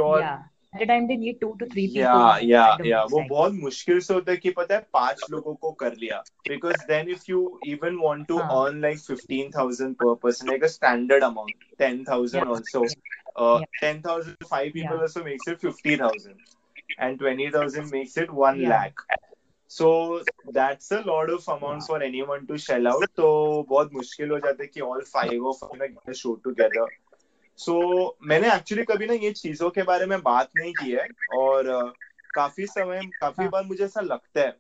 time 0.73 1.07
they 1.07 1.15
need 1.17 1.39
to 1.39 1.51
two 1.59 1.65
three 1.65 1.83
या 1.93 2.13
people 2.13 2.49
या 2.49 2.65
या 2.85 3.03
वो 3.11 3.21
बहुत 3.29 3.53
मुश्किल 3.55 3.99
से 3.99 4.13
होता 4.13 4.31
है 4.31 4.37
कि 4.37 4.49
पता 4.51 4.75
है 4.75 4.85
पाँच 4.93 5.25
लोगों 5.31 5.53
को 5.55 5.71
कर 5.79 5.95
लिया 5.95 6.23
because 6.49 6.85
then 6.87 7.09
if 7.09 7.23
you 7.29 7.39
even 7.67 7.97
want 8.03 8.27
to 8.27 8.37
हाँ. 8.39 8.65
Earn 8.65 8.81
like 8.81 8.99
fifteen 8.99 9.51
thousand 9.51 9.95
per 9.95 10.13
person 10.23 10.47
like 10.47 10.63
a 10.63 10.67
standard 10.69 11.23
amount 11.23 11.63
ten 11.79 12.03
thousand 12.09 12.43
Yeah. 12.43 12.55
Also 12.55 12.85
Yeah. 12.85 13.65
Ten 13.81 14.01
thousand 14.01 14.45
five 14.49 14.71
people 14.73 14.87
Yeah. 14.87 15.01
Also 15.01 15.23
makes 15.23 15.47
it 15.49 15.57
fifty 15.57 15.97
thousand 15.97 16.35
and 16.99 17.17
twenty 17.19 17.49
thousand 17.51 17.93
makes 17.93 18.17
it 18.17 18.29
one 18.33 18.59
Yeah. 18.59 18.69
Lakh 18.71 19.01
so 19.71 19.89
that's 20.51 20.93
a 20.93 21.01
lot 21.07 21.29
of 21.31 21.49
amount 21.51 21.83
for 21.83 22.03
anyone 22.03 22.45
to 22.45 22.57
shell 22.59 22.87
out 22.87 23.09
तो 23.15 23.31
बहुत 23.69 23.93
मुश्किल 23.93 24.29
हो 24.31 24.39
जाता 24.39 24.63
है 24.63 24.67
कि 24.67 24.81
all 24.83 25.01
five 25.07 25.47
of 25.47 25.65
get 25.75 26.13
show 26.15 26.33
together 26.43 26.87
so 27.59 27.71
so, 27.71 28.27
मैंने 28.27 28.53
actually 28.55 28.83
कभी 28.83 29.05
ना 29.05 29.13
ये 29.13 29.31
चीज़ों 29.31 29.69
के 29.69 29.83
बारे 29.83 30.05
में 30.05 30.21
बात 30.21 30.49
नहीं 30.57 30.73
की 30.73 30.91
है 30.91 31.07
और 31.29 31.95
काफ़ी 32.33 32.65
समय 32.67 33.01
काफ़ी 33.21 33.43
हाँ. 33.43 33.51
बार 33.51 33.63
मुझे 33.63 33.83
ऐसा 33.85 34.01
लगता 34.01 34.41
है 34.41 34.55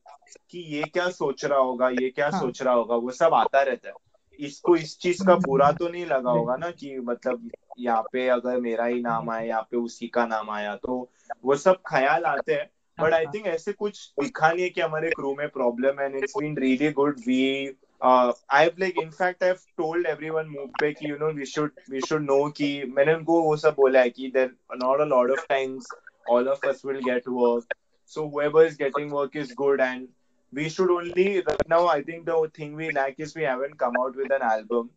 कि 0.49 0.59
ये 0.59 0.83
क्या 0.83 1.09
सोच 1.09 1.45
रहा 1.45 1.59
होगा 1.59 1.89
ये 1.89 2.09
क्या 2.09 2.29
हाँ. 2.29 2.39
सोच 2.41 2.61
रहा 2.61 2.73
होगा 2.73 2.95
वो 2.95 3.11
सब 3.11 3.33
आता 3.33 3.61
रहता 3.61 3.89
है। 3.89 3.93
इसको 4.39 4.75
इस 4.75 4.97
चीज़ 4.99 5.23
का 5.25 5.35
बुरा 5.35 5.71
तो 5.71 5.87
नहीं 5.89 6.05
लगा 6.05 6.31
होगा 6.31 6.55
ना 6.55 6.71
कि 6.71 6.97
मतलब 6.99 7.49
यहाँ 7.79 8.01
पे 8.11 8.27
अगर 8.29 8.59
मेरा 8.59 8.85
ही 8.85 9.01
नाम 9.01 9.29
आया 9.29 9.41
यहाँ 9.41 9.61
पे 9.61 9.77
उसी 9.77 10.07
का 10.07 10.25
नाम 10.25 10.49
आया 10.49 10.75
तो 10.75 11.09
वो 11.45 11.55
सब 11.55 11.81
ख्याल 11.87 12.25
आते 12.25 12.53
हैं। 12.53 12.69
बट 12.97 13.13
आई 13.13 13.25
थिंक 13.25 13.47
ऐसे 13.47 13.73
कुछ 13.73 14.13
दिखा 14.19 14.51
नहीं 14.51 14.63
है 14.63 14.69
कि 14.69 14.81
हमारे 14.81 15.11
क्रू 15.11 15.35
में 15.35 15.47
प्रॉब्लम 15.49 15.99
है 15.99 16.17
it's 16.17 16.37
been 16.37 16.57
really 16.57 16.91
good 16.91 17.19
we 17.19 17.67
I 18.04 18.62
have 18.64 18.76
like 18.80 18.98
in fact 19.02 19.42
I 19.42 19.48
have 19.48 19.58
told 19.78 20.06
everyone 20.06 20.46
move 20.56 20.66
पे 20.80 20.92
कि 20.92 21.10
you 21.10 21.16
know 21.18 21.30
we 21.32 21.44
should 21.46 21.72
we 21.90 22.00
should 22.08 22.22
know 22.22 22.38
कि 22.56 22.70
मैंने 22.96 23.14
उनको 23.14 23.40
वो 23.42 23.56
सब 23.64 23.74
बोला 23.76 24.00
है 24.00 24.10
कि 24.10 24.30
there 24.34 24.54
not 24.82 25.00
a 25.00 25.04
lot 25.14 25.30
of 25.38 25.46
times 25.48 25.86
all 26.32 26.48
of 26.50 26.64
us 26.70 26.82
will 26.88 26.98
get 27.04 27.24
work 27.36 27.72
so 28.10 28.24
whoever 28.32 28.60
is 28.66 28.74
getting 28.80 29.08
work 29.14 29.32
is 29.40 29.48
good 29.60 29.80
and 29.86 30.04
we 30.52 30.66
should 30.74 30.90
only 30.96 31.24
right 31.48 31.64
now 31.72 31.80
i 31.94 31.96
think 32.10 32.20
the 32.28 32.36
thing 32.58 32.76
we 32.80 32.90
lack 32.98 33.18
is 33.26 33.32
we 33.38 33.46
haven't 33.48 33.74
come 33.80 33.98
out 34.02 34.20
with 34.20 34.34
an 34.36 34.44
album 34.50 34.90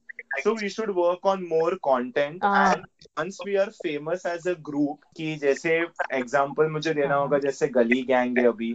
so 0.44 0.54
we 0.60 0.70
should 0.76 0.92
work 1.00 1.26
on 1.32 1.48
more 1.54 1.72
content 1.88 2.46
Ah. 2.50 2.54
and 2.68 2.86
once 3.22 3.40
we 3.50 3.56
are 3.64 3.68
famous 3.80 4.28
as 4.34 4.46
a 4.54 4.56
group 4.70 5.10
कि 5.18 5.36
जैसे 5.46 5.74
example 6.20 6.70
मुझे 6.78 6.94
देना 6.94 7.14
हाँ. 7.14 7.22
होगा 7.22 7.40
जैसे 7.48 7.68
गली 7.80 8.02
gang 8.14 8.38
है 8.40 8.46
अभी 8.48 8.74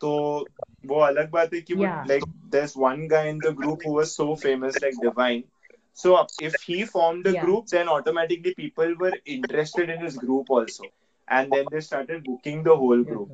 तो 0.00 0.12
वो 0.86 1.00
अलग 1.00 1.30
बात 1.30 1.54
है 1.54 1.60
कि 1.60 1.74
like 1.74 2.24
there 2.52 2.68
one 2.76 3.06
guy 3.08 3.28
in 3.30 3.40
the 3.40 3.54
group 3.56 3.86
who 3.86 3.96
was 3.96 4.06
so 4.06 4.34
famous 4.34 4.78
like 4.82 4.98
Divine 5.00 5.44
so 5.98 6.16
if 6.42 6.56
he 6.62 6.82
formed 6.84 7.26
the 7.28 7.36
group 7.38 7.64
then 7.70 7.88
automatically 7.88 8.52
people 8.52 8.94
were 8.94 9.20
interested 9.28 9.90
in 9.90 10.02
his 10.02 10.16
group 10.18 10.52
also 10.52 10.92
and 11.28 11.52
then 11.52 11.68
they 11.68 11.80
started 11.80 12.24
booking 12.24 12.64
the 12.64 12.76
whole 12.78 13.04
group 13.04 13.32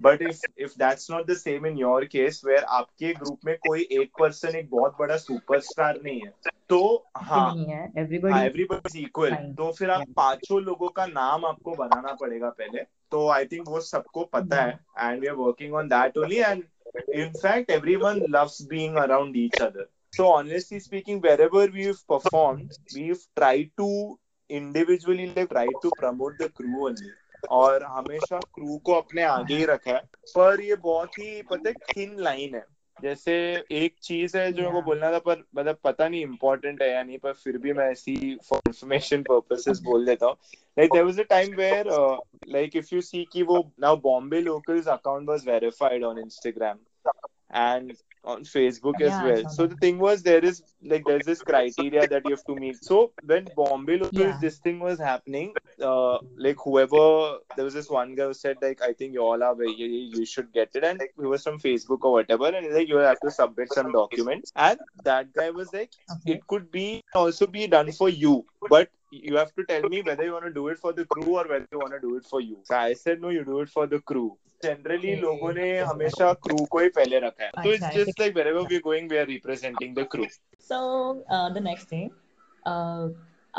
but 0.00 0.22
if 0.22 0.40
if 0.58 0.74
that's 0.78 1.10
not 1.10 1.26
the 1.26 1.34
same 1.36 1.66
in 1.66 1.78
your 1.78 2.04
case 2.06 2.40
where 2.46 2.64
आपके 2.72 3.12
group 3.14 3.38
में 3.44 3.56
कोई 3.58 3.88
एक 3.92 4.12
person 4.18 4.56
एक 4.56 4.70
बहुत 4.70 4.96
बड़ा 4.98 5.16
superstar 5.16 6.00
नहीं 6.04 6.20
है 6.20 6.32
तो 6.70 7.06
हाँ। 7.16 7.54
एवरीबडी 7.98 9.00
इक्वल 9.00 9.34
तो 9.58 9.70
फिर 9.72 9.90
आप 9.90 10.04
पाँचों 10.16 10.60
लोगों 10.62 10.88
का 10.88 11.06
नाम 11.06 11.44
आपको 11.44 11.74
बनाना 11.74 12.12
पड़ेगा 12.20 12.50
पहले। 12.50 12.82
तो 13.10 13.28
आई 13.30 13.44
थिंक 13.46 13.68
वो 13.68 13.80
सबको 13.80 14.24
पता 14.32 14.62
है 14.62 14.78
and 14.98 15.20
we 15.20 15.26
are 15.26 15.34
working 15.34 15.74
on 15.74 15.88
that 15.88 16.18
only 16.18 16.38
and 16.38 16.64
in fact 17.14 17.70
everyone 17.70 18.22
loves 18.30 18.62
being 18.70 18.96
around 18.96 19.36
each 19.36 19.60
other 19.62 19.88
so 20.12 20.26
honestly 20.32 20.78
speaking 20.82 21.16
wherever 21.22 21.62
we've 21.72 21.98
performed 22.10 22.76
we've 22.94 23.24
tried 23.38 23.70
to 23.80 23.88
individually 24.50 25.26
like 25.30 25.50
try 25.50 25.64
to 25.82 25.90
promote 25.98 26.38
the 26.42 26.48
crew 26.60 26.84
only 26.86 27.10
और 27.50 27.84
हमेशा 27.84 28.38
crew 28.54 28.76
को 28.78 28.92
अपने 28.92 29.22
आगे 29.22 29.56
ही 29.56 29.64
रखा 29.64 29.90
है। 29.90 30.00
पर 30.28 30.60
ये 30.60 30.76
बहुत 30.76 31.18
ही 31.18 31.42
पता 31.42 31.68
है 31.68 31.74
थिन 31.90 32.16
लाइन 32.18 32.54
है। 32.54 32.64
जैसे 33.02 33.32
एक 33.70 33.94
चीज़ 34.02 34.36
है 34.36 34.52
जो 34.52 34.62
मेरे 34.62 34.72
को 34.72 34.76
Yeah. 34.76 34.84
बोलना 34.84 35.12
था 35.12 35.18
पर 35.18 35.44
मतलब 35.56 35.78
पता 35.84 36.08
नहीं 36.08 36.22
इम्पोर्टेंट 36.22 36.82
है 36.82 36.90
या 36.90 37.02
नहीं 37.02 37.18
पर 37.18 37.32
फिर 37.32 37.58
भी 37.58 37.72
मैं 37.72 37.90
ऐसी 37.90 38.16
फॉर 38.48 38.60
इंफॉर्मेशन 38.66 39.22
पर्पसेस 39.22 39.80
बोल 39.80 40.06
देता 40.06 40.26
हूँ 40.26 40.36
like 40.76 40.92
there 40.92 41.04
was 41.04 41.20
a 41.20 41.22
time 41.22 41.54
where 41.54 41.90
like 42.48 42.76
if 42.76 42.94
you 42.94 43.00
see 43.00 43.24
कि 43.32 43.42
वो 43.42 43.72
now 43.80 43.96
Bombay 43.96 44.40
locals 44.40 44.88
account 44.88 45.28
was 45.28 45.48
verified 45.48 46.04
on 46.04 46.18
Instagram 46.18 46.78
and 47.56 47.92
on 48.26 48.44
Facebook 48.44 49.00
as 49.00 49.18
Yeah, 49.18 49.24
I 49.24 49.32
well. 49.32 49.48
So 49.48 49.66
the 49.66 49.76
thing 49.76 49.98
was 49.98 50.22
there 50.22 50.44
is 50.44 50.62
like 50.82 51.06
there's 51.06 51.24
this 51.24 51.42
criteria 51.42 52.06
that 52.08 52.26
you 52.26 52.32
have 52.32 52.44
to 52.46 52.56
meet. 52.56 52.84
So 52.84 53.12
when 53.24 53.50
Bombay 53.56 53.98
locals 53.98 54.38
Yeah. 54.38 54.40
this 54.40 54.58
thing 54.58 54.80
was 54.80 54.98
happening, 54.98 55.56
uh, 55.82 56.18
like 56.36 56.56
whoever 56.64 57.38
there 57.54 57.64
was 57.64 57.74
this 57.74 57.90
one 57.90 58.14
guy 58.14 58.24
who 58.26 58.34
said 58.34 58.58
like 58.62 58.82
I 58.82 58.92
think 58.92 59.12
you 59.14 59.20
all 59.22 59.42
are 59.42 59.54
very 59.54 59.72
you 59.72 60.24
should 60.26 60.52
get 60.52 60.70
it 60.74 60.84
and 60.84 60.98
like, 61.00 61.12
he 61.16 61.26
was 61.26 61.42
from 61.42 61.58
Facebook 61.58 61.98
or 62.02 62.12
whatever 62.12 62.46
and 62.48 62.74
like 62.74 62.88
you 62.88 62.96
have 62.98 63.20
to 63.20 63.30
submit 63.30 63.72
some 63.72 63.92
documents 63.92 64.52
and 64.56 64.78
that 65.04 65.32
guy 65.32 65.50
was 65.50 65.72
like 65.72 65.92
Okay. 66.10 66.34
it 66.34 66.46
could 66.46 66.70
be 66.70 67.02
also 67.14 67.46
be 67.46 67.66
done 67.66 67.92
for 67.92 68.08
you 68.08 68.44
but 68.68 68.88
you 69.24 69.36
have 69.36 69.52
to 69.58 69.64
tell 69.64 69.88
me 69.94 70.02
whether 70.02 70.24
you 70.24 70.32
want 70.32 70.44
to 70.44 70.52
do 70.58 70.68
it 70.68 70.78
for 70.78 70.92
the 70.92 71.04
crew 71.14 71.36
or 71.38 71.44
whether 71.52 71.66
you 71.72 71.78
want 71.78 71.92
to 71.92 72.00
do 72.00 72.16
it 72.16 72.26
for 72.32 72.40
you 72.40 72.58
so 72.70 72.76
i 72.76 72.92
said 73.04 73.20
no 73.20 73.30
you 73.36 73.44
do 73.44 73.60
it 73.60 73.68
for 73.76 73.86
the 73.94 74.00
crew 74.12 74.28
generally 74.64 75.12
Okay. 75.12 75.20
लोगों 75.22 75.52
ने 75.54 75.68
हमेशा 75.78 76.32
crew 76.44 76.64
को 76.74 76.78
ही 76.78 76.88
पहले 76.98 77.18
रखा 77.20 77.44
है 77.44 77.50
तो 77.50 77.72
अच्छा, 77.72 77.90
it's 77.90 77.96
just 77.96 78.20
like 78.20 78.34
wherever 78.36 78.62
we 78.70 78.78
are 78.78 78.84
going 78.86 79.08
we 79.14 79.18
are 79.22 79.26
representing 79.32 79.94
the 79.98 80.04
crew 80.14 80.28
So 80.68 80.78
uh, 81.30 81.48
the 81.56 81.60
next 81.64 81.90
thing, 81.90 82.06
uh, 82.66 83.08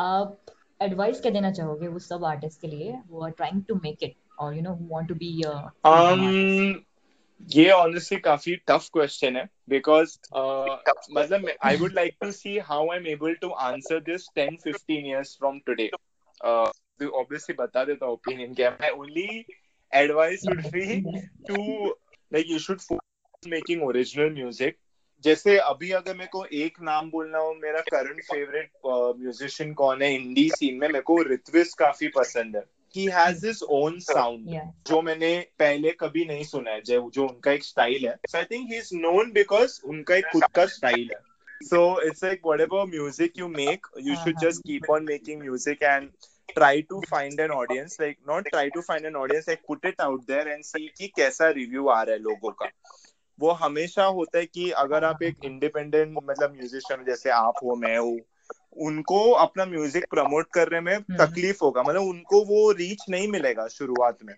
आप 0.06 0.56
एडवाइस 0.82 1.22
क्या 1.22 1.32
देना 1.32 1.52
चाहोगे 1.52 1.88
उस 2.00 2.08
सब 2.10 2.26
आर्टिस्ट 2.26 2.62
के 2.62 2.68
लिए 2.68 2.96
who 3.12 3.24
are 3.28 3.32
trying 3.42 3.62
to 3.70 3.78
make 3.86 4.04
it 4.08 4.18
or 4.40 4.54
you 4.54 4.64
know 4.66 4.74
who 4.80 4.90
want 4.96 5.08
to 5.12 5.16
be 5.22 5.30
a 5.52 5.54
um 5.92 6.26
ये 7.42 7.70
honestly 7.72 8.20
काफ़ी 8.20 8.56
टफ 8.56 8.90
क्वेश्चन 8.94 9.36
है 9.38 9.50
बिकॉज़ 9.70 10.18
uh, 10.38 10.78
मतलब 11.12 11.50
I 11.64 11.76
would 11.76 11.94
like 11.94 12.16
to 12.22 12.32
see 12.32 12.58
how 12.58 12.90
I 12.92 12.98
am 12.98 13.08
able 13.08 13.34
to 13.34 13.50
answer 13.50 14.00
this 14.00 14.28
ten 14.36 14.56
fifteen 14.56 15.06
years 15.06 15.36
from 15.40 15.60
today 15.60 15.90
obviously 16.44 17.56
बता 17.60 17.84
देता 17.86 18.06
opinion 18.06 18.54
क्या 18.54 18.78
मैं 18.82 18.90
only 18.90 19.46
advice 19.94 20.42
would 20.48 20.66
be 20.66 21.02
to 21.48 21.88
like 22.34 22.46
you 22.50 22.60
should 22.60 22.82
making 23.48 23.84
original 23.84 24.34
music 24.34 24.78
जैसे 25.24 25.58
अभी 25.58 25.92
अगर 25.92 26.14
मेरे 26.14 26.28
को 26.28 26.46
एक 26.46 26.78
नाम 26.82 27.10
बोलना 27.10 27.38
हो, 27.38 27.54
मेरा 27.54 27.80
करंट 27.82 28.24
फेवरेट 28.24 28.72
म्यूजिशियन 29.20 29.74
कौन 29.74 30.02
है 30.02 30.10
हिंदी 30.10 30.50
सीन 30.50 30.76
में, 30.76 30.88
मेरे 30.88 31.02
को 31.02 31.24
ऋत्विस 31.24 31.74
काफ़ी 31.74 32.08
पसंद 32.08 32.56
है। 32.56 32.64
He 32.96 33.06
has 33.06 33.46
his 33.48 33.64
own 33.70 34.00
sound 34.00 34.50
yeah 34.50 34.66
जो 34.88 35.02
मैंने 35.02 35.30
पहले 35.60 35.92
कभी 35.92 36.26
नहीं 36.26 36.44
सुना 36.44 36.72
है 36.72 36.82
जो 36.82 37.10
जो 37.14 37.28
उनका 37.28 37.52
एक 37.52 37.64
स्टाइल 37.64 38.08
है। 38.08 38.16
So 38.28 38.38
I 38.38 38.44
think 38.44 38.72
he 38.72 38.78
is 38.78 38.90
known 38.96 39.32
because 39.32 39.80
उनका 39.86 40.16
एक 40.16 40.26
खुद 40.32 40.44
का 40.56 40.66
स्टाइल 40.66 41.10
है। 41.12 41.20
So 41.62 42.02
it's 42.02 42.24
like 42.24 42.42
whatever 42.62 42.86
music 42.86 43.40
you 43.40 43.48
make 43.48 43.88
you 43.98 44.16
should 44.16 44.34
Uh-huh. 44.34 44.44
Just 44.44 44.62
keep 44.64 44.90
on 44.90 45.04
making 45.04 45.42
music 45.42 45.84
and 45.84 46.10
try 46.56 46.76
to 46.82 47.00
find 47.02 47.40
an 47.40 47.52
audience 47.52 47.96
like 48.00 48.18
not 48.28 48.46
try 48.54 48.70
to 48.70 48.82
find 48.82 49.06
an 49.06 49.16
audience 49.16 49.48
like 49.48 49.66
put 49.68 49.84
it 49.86 50.00
out 50.00 50.22
there 50.28 50.46
and 50.54 50.66
see 50.66 50.88
कि 50.98 51.08
कैसा 51.08 51.50
review 51.50 51.88
आ 51.88 52.02
रहा 52.04 52.16
है 52.16 52.22
लोगों 52.22 52.52
का। 52.52 52.70
वो 53.40 53.52
हमेशा 53.52 54.04
होता 54.04 54.40
है 54.40 54.46
कि 54.46 54.70
अगर 54.84 55.04
आप 55.04 55.24
एक 55.24 55.38
इंडिपेंडेंट 55.44 56.18
मतलब 56.24 56.52
म्यूजिशियन 56.52 57.04
जैसे 57.04 57.30
आप 57.30 57.60
हो 57.64 57.76
मैं 57.76 57.98
हूँ 57.98 58.18
उनको 58.82 59.32
अपना 59.32 59.66
म्यूज़िक 59.66 60.06
प्रमोट 60.10 60.48
करने 60.54 60.80
में 60.82 60.96
हम्म। 60.96 61.26
तकलीफ़ 61.26 61.58
होगा। 61.62 61.84
मतलब 61.84 62.02
उनको 62.02 62.46
वो 62.46 62.72
रीच 62.72 63.04
नहीं 63.10 63.28
मिलेगा 63.28 63.68
शुरुआत 63.68 64.18
में। 64.24 64.36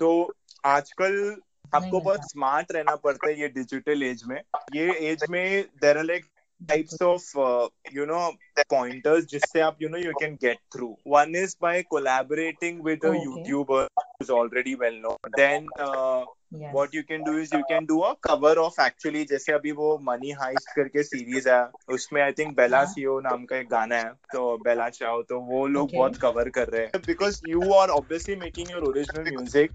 तो 0.00 0.34
आजकल 0.64 1.36
आपको 1.74 2.00
बहुत 2.00 2.30
स्मार्ट 2.30 2.72
रहना 2.72 2.96
पड़ता 2.96 3.28
है 3.28 3.40
ये 3.40 3.48
डिजिटल 3.48 4.02
एज 4.02 4.22
में। 4.26 4.42
ये 4.74 4.92
एज 4.92 5.24
में 5.30 5.62
there 5.62 5.98
are 5.98 6.04
like 6.04 6.24
types 6.70 7.02
of 7.02 7.20
uh, 7.38 7.68
you 7.96 8.04
know 8.10 8.30
pointers 8.72 9.26
जिससे 9.26 9.60
आप 9.60 9.78
you 9.82 9.90
know 9.90 10.00
you 10.04 10.12
can 10.22 10.32
get 10.44 10.56
through 10.74 10.94
one 11.16 11.34
is 11.42 11.54
by 11.64 11.82
collaborating 11.94 12.80
with 12.86 13.04
a 13.04 13.10
Okay. 13.10 13.20
youtuber 13.26 13.86
who's 14.18 14.30
already 14.30 14.74
well 14.74 14.94
known 15.00 15.16
then 15.36 15.66
uh, 15.78 16.24
yes 16.52 16.72
what 16.72 16.92
you 16.92 17.02
can 17.04 17.22
do 17.24 17.36
is 17.38 17.52
you 17.52 17.62
can 17.68 17.86
do 17.86 18.02
a 18.02 18.14
cover 18.18 18.52
of 18.60 18.78
actually 18.78 19.24
जैसे 19.26 19.52
अभी 19.52 19.72
वो 19.80 19.90
money 20.02 20.30
heist 20.40 20.74
करके 20.76 21.02
series 21.02 21.48
है 21.48 21.60
उसमें 21.94 22.20
I 22.22 22.32
think 22.38 22.56
Bela. 22.56 22.84
CO 22.94 23.18
नाम 23.20 23.44
का 23.44 23.56
एक 23.56 23.68
गाना 23.70 23.96
है 23.96 24.10
तो 24.32 24.56
बेला 24.64 24.88
चाहो 24.98 25.22
तो 25.28 25.40
वो 25.50 25.66
लोग 25.66 25.86
Okay. 25.88 25.96
बहुत 25.96 26.16
कवर 26.22 26.48
कर 26.56 26.68
रहे 26.68 26.82
हैं 26.82 27.00
because 27.06 27.40
you 27.48 27.72
are 27.74 27.88
obviously 27.90 28.36
making 28.36 28.70
your 28.70 28.82
original 28.88 29.30
music 29.30 29.70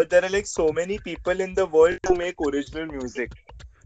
but 0.00 0.10
there 0.10 0.24
are 0.24 0.30
like 0.30 0.46
so 0.46 0.70
many 0.80 0.98
people 1.04 1.40
in 1.40 1.54
the 1.54 1.68
world 1.74 2.00
to 2.08 2.14
make 2.16 2.42
original 2.46 2.86
music 2.90 3.34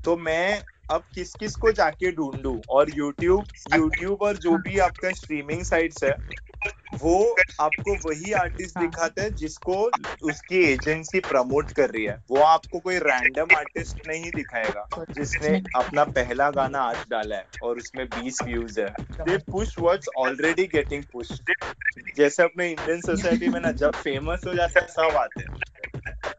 तो 0.04 0.16
मैं 0.16 0.62
अब 0.90 1.02
किस 1.14 1.34
किस 1.34 1.54
को 1.56 1.72
जाके 1.72 2.10
ढूंढू? 2.12 2.62
और 2.68 2.90
YouTube 2.90 3.44
YouTube 3.74 4.20
और 4.20 4.36
जो 4.36 4.56
भी 4.58 4.78
आपका 4.78 5.12
स्ट्रीमिंग 5.12 5.62
साइट्स 5.64 6.04
है 6.04 6.12
वो 7.02 7.16
आपको 7.60 7.94
वही 8.04 8.32
आर्टिस्ट 8.32 8.76
हाँ। 8.78 8.86
दिखाता 8.86 9.22
है 9.22 9.30
जिसको 9.30 9.74
उसकी 10.22 10.62
एजेंसी 10.62 11.20
प्रमोट 11.20 11.70
कर 11.70 11.90
रही 11.90 12.04
है। 12.04 12.16
वो 12.30 12.40
आपको 12.42 12.78
कोई 12.78 12.98
रैंडम 12.98 13.54
आर्टिस्ट 13.56 14.08
नहीं 14.08 14.30
दिखाएगा 14.30 14.86
जिसने 15.10 15.60
अपना 15.76 16.04
पहला 16.04 16.50
गाना 16.50 16.80
आज 16.80 17.04
डाला 17.10 17.36
है 17.36 17.46
और 17.62 17.76
उसमें 17.76 18.06
20 18.08 18.42
व्यूज़ 18.42 18.80
है। 18.80 18.88
They 19.20 19.36
push 19.52 19.78
what's 19.78 20.08
already 20.16 20.66
getting 20.66 21.04
push 21.12 21.38
जैसे 22.16 22.42
अपने 22.42 22.68
इंडियन 22.70 23.00
सोसाइटी 23.00 23.48
में 23.48 23.60
ना 23.60 23.70
जब 23.72 23.92
फ़ेमस 23.94 24.44
हो 24.48 24.54
जाता 24.54 24.80
है 24.80 24.86
सब 24.86 25.16
आते 25.16 25.42
हैं। 25.42 26.37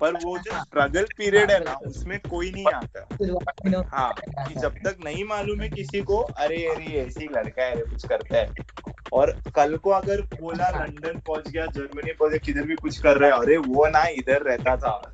पर 0.00 0.14
वो 0.24 0.38
जो 0.38 0.50
स्ट्रगल 0.60 1.04
पीरियड 1.16 1.50
है 1.50 1.64
ना, 1.64 1.72
उसमें 1.86 2.18
कोई 2.18 2.50
नहीं 2.52 2.66
आता। 2.74 3.08
हाँ 3.92 4.14
कि 4.48 4.54
जब 4.54 4.74
तक 4.74 4.96
नहीं 5.04 5.24
मालूम 5.24 5.60
है 5.60 5.68
किसी 5.68 6.00
को, 6.00 6.18
अरे 6.18 6.66
अरे 6.66 6.84
ऐसे 6.84 7.24
लड़का 7.24 7.62
है, 7.62 7.76
कुछ 7.76 8.06
करता 8.06 8.38
है। 8.38 8.50
और 9.12 9.40
कल 9.54 9.76
को 9.76 9.90
अगर 9.90 10.20
बोला 10.20 10.70
लंदन 10.70 11.18
पहुँच 11.18 11.48
गया 11.48 11.66
जर्मनी 11.66 12.12
पहुँच 12.12 12.30
गया, 12.30 12.38
किधर 12.38 12.62
भी 12.62 12.74
कुछ 12.74 12.98
कर 12.98 13.16
रहा 13.16 13.30
है, 13.30 13.42
अरे 13.42 13.56
वो 13.56 13.86
ना 13.86 14.04
इधर 14.04 14.42
रहता 14.42 14.76
था। 14.76 15.12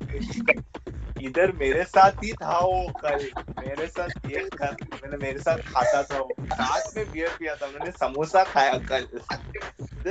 इधर 1.21 1.51
मेरे 1.51 1.83
साथ 1.83 2.11
ही 2.11 2.33
था 2.33 2.59
वो 2.59 2.93
कल। 3.05 3.29
मेरे 3.59 3.87
साथ 3.87 4.09
ये 4.29 4.49
था, 4.49 4.71
मैंने 4.71 5.17
मेरे 5.17 5.39
साथ 5.39 5.57
खाता 5.57 6.03
था 6.03 6.17
वो। 6.19 6.35
साथ 6.41 6.97
में 6.97 7.05
बियर 7.11 7.29
पिया 7.39 7.55
था 7.55 7.65
उन्होंने 7.65 7.91
समोसा 7.91 8.43
खाया 8.43 8.73
कल। 8.73 9.07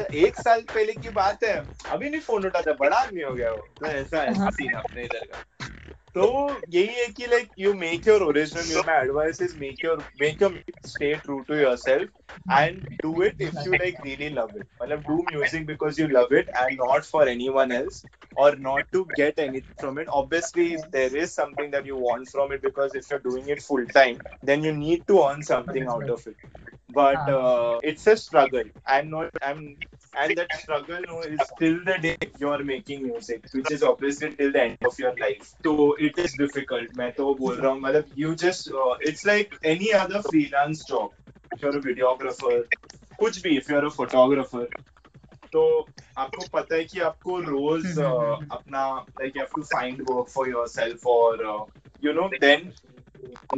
एक 0.00 0.36
साल 0.36 0.60
पहले 0.60 0.92
की 0.92 1.08
बात 1.08 1.44
है। 1.44 1.66
अभी 1.90 2.10
नहीं 2.10 2.20
फ़ोन 2.20 2.46
उठाता 2.46 2.72
बड़ा 2.72 2.96
आदमी 2.96 3.22
हो 3.22 3.34
गया 3.34 3.50
वो। 3.50 3.68
तो 3.80 3.86
ऐसा 3.86 4.22
है। 4.22 4.50
सीन 4.50 4.72
अपने 4.72 5.02
इधर 5.02 5.18
का। 5.18 5.55
तो 6.16 6.26
यही 6.70 6.86
है 6.86 7.06
कि 7.16 7.26
like 7.30 7.48
you 7.58 7.72
make 7.74 8.06
your 8.08 8.22
original 8.22 8.72
your 8.72 8.84
my 8.86 9.00
advice 9.02 9.40
is 9.42 9.56
make 9.58 9.84
your 9.84 10.04
make 10.20 10.42
your 10.42 10.62
stay 10.86 11.14
true 11.24 11.38
to 11.48 11.54
yourself 11.54 12.50
and 12.52 12.86
do 13.02 13.22
it 13.22 13.42
if 13.42 13.58
you 13.66 13.72
like 13.72 13.96
really 14.04 14.28
love 14.34 14.56
it 14.56 14.66
मतलब 14.82 15.02
do 15.08 15.16
music 15.32 15.66
because 15.66 16.00
you 16.00 16.06
love 16.08 16.36
it 16.38 16.48
and 16.48 16.78
not 16.80 17.04
for 17.12 17.28
anyone 17.28 17.72
else 17.80 18.04
or 18.36 18.54
not 18.56 18.88
to 18.92 19.00
get 19.16 19.38
anything 19.38 19.76
from 19.82 19.98
it 19.98 20.08
obviously 20.08 20.64
if 20.74 20.82
there 20.90 21.16
is 21.16 21.32
something 21.32 21.70
that 21.70 21.86
you 21.86 21.96
want 21.96 22.28
from 22.28 22.52
it 22.56 22.62
because 22.62 22.94
if 22.94 23.10
you're 23.10 23.22
doing 23.26 23.48
it 23.54 23.62
full 23.62 23.86
time 23.86 24.18
then 24.42 24.66
you 24.68 24.72
need 24.80 25.06
to 25.06 25.20
earn 25.26 25.42
something 25.42 25.86
out 25.94 26.10
of 26.16 26.26
it 26.26 26.36
but 26.90 27.30
uh, 27.36 27.78
it's 27.82 28.06
a 28.06 28.16
struggle 28.16 28.68
i'm 28.86 29.08
not 29.10 29.30
i'm 29.42 29.62
and 30.16 30.36
that 30.36 30.52
struggle 30.58 31.00
no, 31.06 31.20
is 31.20 31.40
till 31.58 31.78
the 31.84 31.98
day 31.98 32.16
you're 32.38 32.64
making 32.64 33.02
music 33.02 33.46
which 33.52 33.70
is 33.70 33.82
obviously 33.82 34.30
till 34.32 34.52
the 34.52 34.62
end 34.62 34.78
of 34.84 34.98
your 34.98 35.14
life 35.16 35.54
so 35.64 35.94
it 36.08 36.18
is 36.18 36.34
difficult 36.34 36.96
मैं 36.98 37.10
तो 37.12 37.34
बोल 37.34 37.54
रहा 37.56 37.72
हूँ 37.72 37.80
मतलब 37.80 38.16
you 38.16 38.34
just 38.36 38.70
uh, 38.72 38.94
it's 39.00 39.24
like 39.26 39.56
any 39.64 39.92
other 39.94 40.22
freelance 40.30 40.84
job 40.84 41.10
if 41.52 41.62
you're 41.62 41.76
a 41.76 41.84
videographer 41.88 42.62
कुछ 43.20 43.42
भी 43.42 43.56
if 43.58 43.68
you're 43.68 43.86
a 43.86 43.94
photographer 44.00 44.66
तो 45.52 45.64
आपको 46.18 46.46
पता 46.52 46.74
है 46.74 46.84
कि 46.84 47.00
आपको 47.00 47.38
रोज 47.40 47.84
हम्म, 47.86 48.06
हम्म, 48.06 48.34
हम्म। 48.34 48.46
अपना 48.52 48.82
like 49.20 49.36
you 49.36 49.42
have 49.42 49.48
to 49.56 49.62
find 49.74 50.02
work 50.10 50.28
for 50.28 50.48
yourself 50.48 51.06
और 51.06 51.44
you 52.04 52.12
know 52.12 52.28
then 52.40 52.72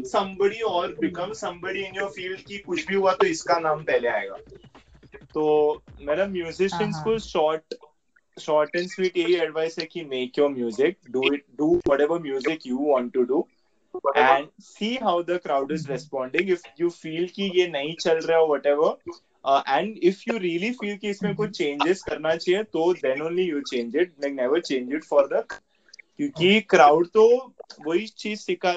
somebody 0.04 0.62
or 0.62 0.88
become 1.00 1.32
somebody 1.34 1.84
in 1.86 1.94
your 1.94 2.08
field 2.10 2.42
कि 2.46 2.58
कुछ 2.66 2.86
भी 2.86 2.94
हुआ 2.94 3.12
तो 3.14 3.26
इसका 3.26 3.58
नाम 3.60 3.82
पहले 3.84 4.08
आएगा 4.08 4.36
तो 5.38 5.82
मेरा 6.00 6.26
म्यूजिशियंस 6.26 7.00
को 7.00 7.18
शॉर्ट 7.18 7.74
शॉर्ट 8.36 8.76
एंड 8.76 8.86
स्वीट 8.88 9.16
यही 9.16 9.34
एडवाइस 9.34 9.78
है 9.78 9.84
कि 9.86 10.02
make 10.04 10.38
your 10.38 10.48
music 10.50 10.96
do 11.10 11.22
it 11.34 11.44
do 11.56 11.68
whatever 11.88 12.20
music 12.20 12.66
you 12.66 12.78
want 12.92 13.12
to 13.12 13.22
do 13.22 13.46
and 14.16 14.48
see 14.60 14.94
how 14.96 15.22
the 15.22 15.38
crowd 15.42 15.72
is 15.72 15.88
responding 15.90 16.50
if 16.50 16.62
you 16.80 16.90
feel 16.90 17.28
कि 17.28 17.50
ये 17.60 17.66
नहीं 17.68 17.94
चल 17.96 18.18
रहा 18.18 18.38
है 18.38 18.46
whatever 18.46 18.90
and 19.68 19.98
if 19.98 20.22
you 20.28 20.38
really 20.38 20.70
feel 20.70 20.96
कि 20.96 21.10
इसमें 21.10 21.34
कुछ 21.34 21.56
चेंजेस 21.58 22.02
करना 22.02 22.34
चाहिए 22.36 22.62
तो 22.62 22.92
then 22.94 23.22
only 23.22 23.42
you 23.42 23.60
change 23.60 23.96
it 23.96 24.12
like 24.20 24.34
never 24.34 24.60
change 24.60 24.94
it 24.94 25.04
for 25.04 25.26
the 25.26 25.44
क्योंकि 25.50 26.60
क्राउड 26.60 27.08
तो 27.08 27.26
वही 27.80 28.06
चीज़ 28.06 28.40
सिखा 28.40 28.74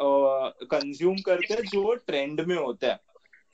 कंज्यूम 0.00 1.20
करते 1.20 1.54
हैं 1.54 1.62
जो 1.62 1.94
ट्रेंड 1.94 2.40
में 2.40 2.56
होता 2.56 2.86
है। 2.88 2.98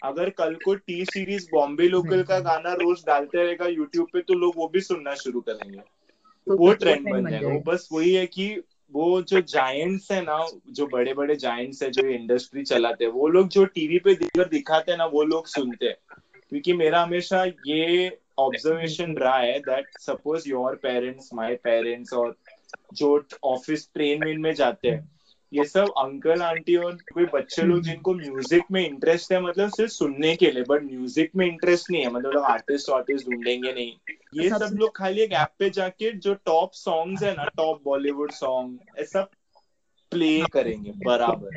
अगर 0.02 0.30
कल 0.30 0.54
को 0.54 0.74
टी 0.74 1.04
सीरीज़ 1.04 1.48
बॉम्बे 1.50 1.88
लोकल 1.88 2.22
का 2.22 2.38
गाना 2.40 2.72
रोज 2.72 3.04
डालते 3.06 3.44
रहेगा 3.44 3.66
यूट्यूब 3.66 4.06
पे 4.12 4.20
तो 4.20 4.34
लोग 4.34 4.52
वो 4.56 4.68
भी 4.68 4.80
सुनना 4.80 5.14
शुरू 5.14 5.40
करेंगे। 5.40 5.78
तो 6.46 6.56
वो 6.56 6.72
ट्रेंड 6.72 7.04
बन 7.04 7.22
बन 7.22 7.30
जाएगा। 7.30 7.48
वो 7.48 7.60
बस 7.60 7.88
वही 7.92 8.14
है 8.14 8.26
कि 8.26 8.62
वो 8.92 9.22
जो 9.22 9.40
जायंट्स 9.40 10.12
है 10.12 10.22
ना 10.22 10.46
जो 10.68 10.86
बड़े 10.86 11.14
बड़े 11.14 11.36
जायंट्स 11.36 11.82
है 11.82 11.90
जो 11.90 12.06
इंडस्ट्री 12.06 12.62
चलाते 12.62 13.04
हैं 13.04 13.12
वो 13.12 13.28
लोग 13.28 13.48
जो 13.48 13.64
टीवी 13.64 13.98
पे 13.98 14.14
दिखकर 14.14 14.48
दिखाते 14.48 14.90
हैं 14.92 14.98
ना 14.98 15.04
वो 15.04 15.22
लोग 15.22 15.46
सुनते 15.46 15.86
हैं। 15.86 15.96
क्योंकि 16.48 16.72
मेरा 16.72 17.02
हमेशा 17.02 17.44
ये 17.66 18.18
ऑब्जर्वेशन 18.38 19.16
रहा 19.16 19.38
है 19.38 19.58
that 19.60 19.88
suppose 19.98 20.48
your 20.48 20.74
parents 20.74 21.30
my 21.34 21.54
parents 21.54 22.12
और 22.12 22.36
जो 22.92 23.26
ऑफ़िस 23.44 23.90
ट्रेन 23.94 24.24
वेन 24.24 24.40
में 24.40 24.54
जाते 24.54 24.88
हैं 24.88 25.21
ये 25.52 25.64
सब 25.64 25.92
अंकल 25.98 26.42
आंटी 26.42 26.76
और 26.76 26.96
कोई 27.14 27.24
बच्चे 27.24 27.62
लोग 27.62 27.82
जिनको 27.82 28.14
म्यूज़िक 28.14 28.64
में 28.70 28.86
इंटरेस्ट 28.86 29.32
है 29.32 29.40
मतलब 29.42 29.68
सिर्फ़ 29.68 29.92
सुनने 29.92 30.36
के 30.36 30.50
लिए 30.50 30.62
बट 30.62 30.82
म्यूज़िक 30.82 31.30
में 31.36 31.46
इंटरेस्ट 31.46 31.90
नहीं 31.90 32.02
है 32.02 32.10
मतलब 32.10 32.42
आर्टिस्ट 32.42 32.90
आर्टिस्ट 32.90 33.26
ढूंढेंगे 33.26 33.72
नहीं। 33.72 33.92
ये 34.34 34.50
सब- 34.50 34.62
सब 34.62 34.76
लोग 34.78 34.96
खाली 34.96 35.22
एक 35.22 35.32
ऐप 35.32 35.48
पे 35.58 35.70
जाके 35.70 36.12
जो 36.12 36.34
टॉप 36.34 36.72
सॉन्ग्स 36.72 37.22
है 37.22 37.34
ना 37.36 37.44
टॉप 37.44 37.82
बॉलीवुड 37.84 38.30
सॉन्ग 38.30 38.78
ऐसा 38.98 39.22
प्ले 40.10 40.46
करेंगे 40.46 40.92
बराबर। 41.04 41.50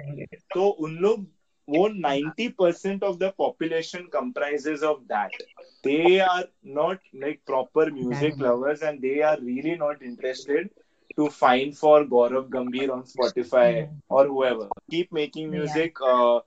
तो 0.53 0.67
उन 0.67 0.95
लोग 0.95 1.25
वो 1.69 1.87
90 1.87 2.47
percent 2.47 3.03
of 3.03 3.17
the 3.17 3.33
population 3.37 4.07
comprises 4.15 4.83
of 4.83 4.97
that 5.07 5.43
they 5.83 6.19
are 6.27 6.43
not 6.77 6.97
like 7.23 7.39
proper 7.51 7.85
music 7.91 8.33
lovers 8.39 8.81
and 8.81 9.01
they 9.01 9.21
are 9.21 9.37
really 9.41 9.75
not 9.77 10.01
interested 10.01 10.69
to 11.17 11.29
find 11.29 11.77
for 11.77 12.03
Gaurav 12.05 12.49
Gambhir 12.49 12.91
on 12.95 13.03
Spotify 13.03 13.87
or 14.09 14.25
whoever 14.27 14.67
keep 14.91 15.11
making 15.11 15.49
music 15.51 16.01
Yeah. 16.01 16.13
uh, 16.13 16.39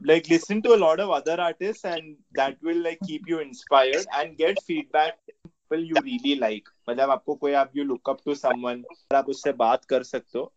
like 0.00 0.28
listen 0.30 0.62
to 0.62 0.74
a 0.74 0.80
lot 0.84 1.00
of 1.00 1.10
other 1.10 1.36
artists 1.40 1.84
and 1.84 2.16
that 2.40 2.56
will 2.62 2.82
like 2.86 2.98
keep 3.06 3.28
you 3.28 3.38
inspired 3.40 4.06
and 4.18 4.36
get 4.36 4.62
feedback 4.62 5.18
people 5.28 5.84
you 5.90 6.02
really 6.08 6.34
like 6.40 6.68
मतलब 6.88 7.10
आपको 7.10 7.34
कोई 7.44 7.52
आप 7.62 7.72
you 7.80 7.84
look 7.92 8.10
up 8.14 8.20
to 8.28 8.34
someone 8.42 8.82
आप 9.20 9.28
उससे 9.36 9.52
बात 9.64 9.84
कर 9.94 10.02
सकते 10.02 10.38
हो 10.38 10.52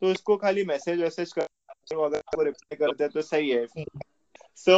तो 0.00 0.10
उसको 0.12 0.36
खाली 0.44 0.64
मैसेज 0.64 1.00
वैसेज 1.02 1.32
कर 1.32 1.46
तो 1.90 2.02
अगर 2.02 2.18
आपको 2.18 2.42
रिप्लाई 2.42 2.76
करते 2.86 3.04
हैं 3.04 3.12
तो 3.12 3.22
सही 3.22 3.50
है 3.50 3.66
सो 4.64 4.76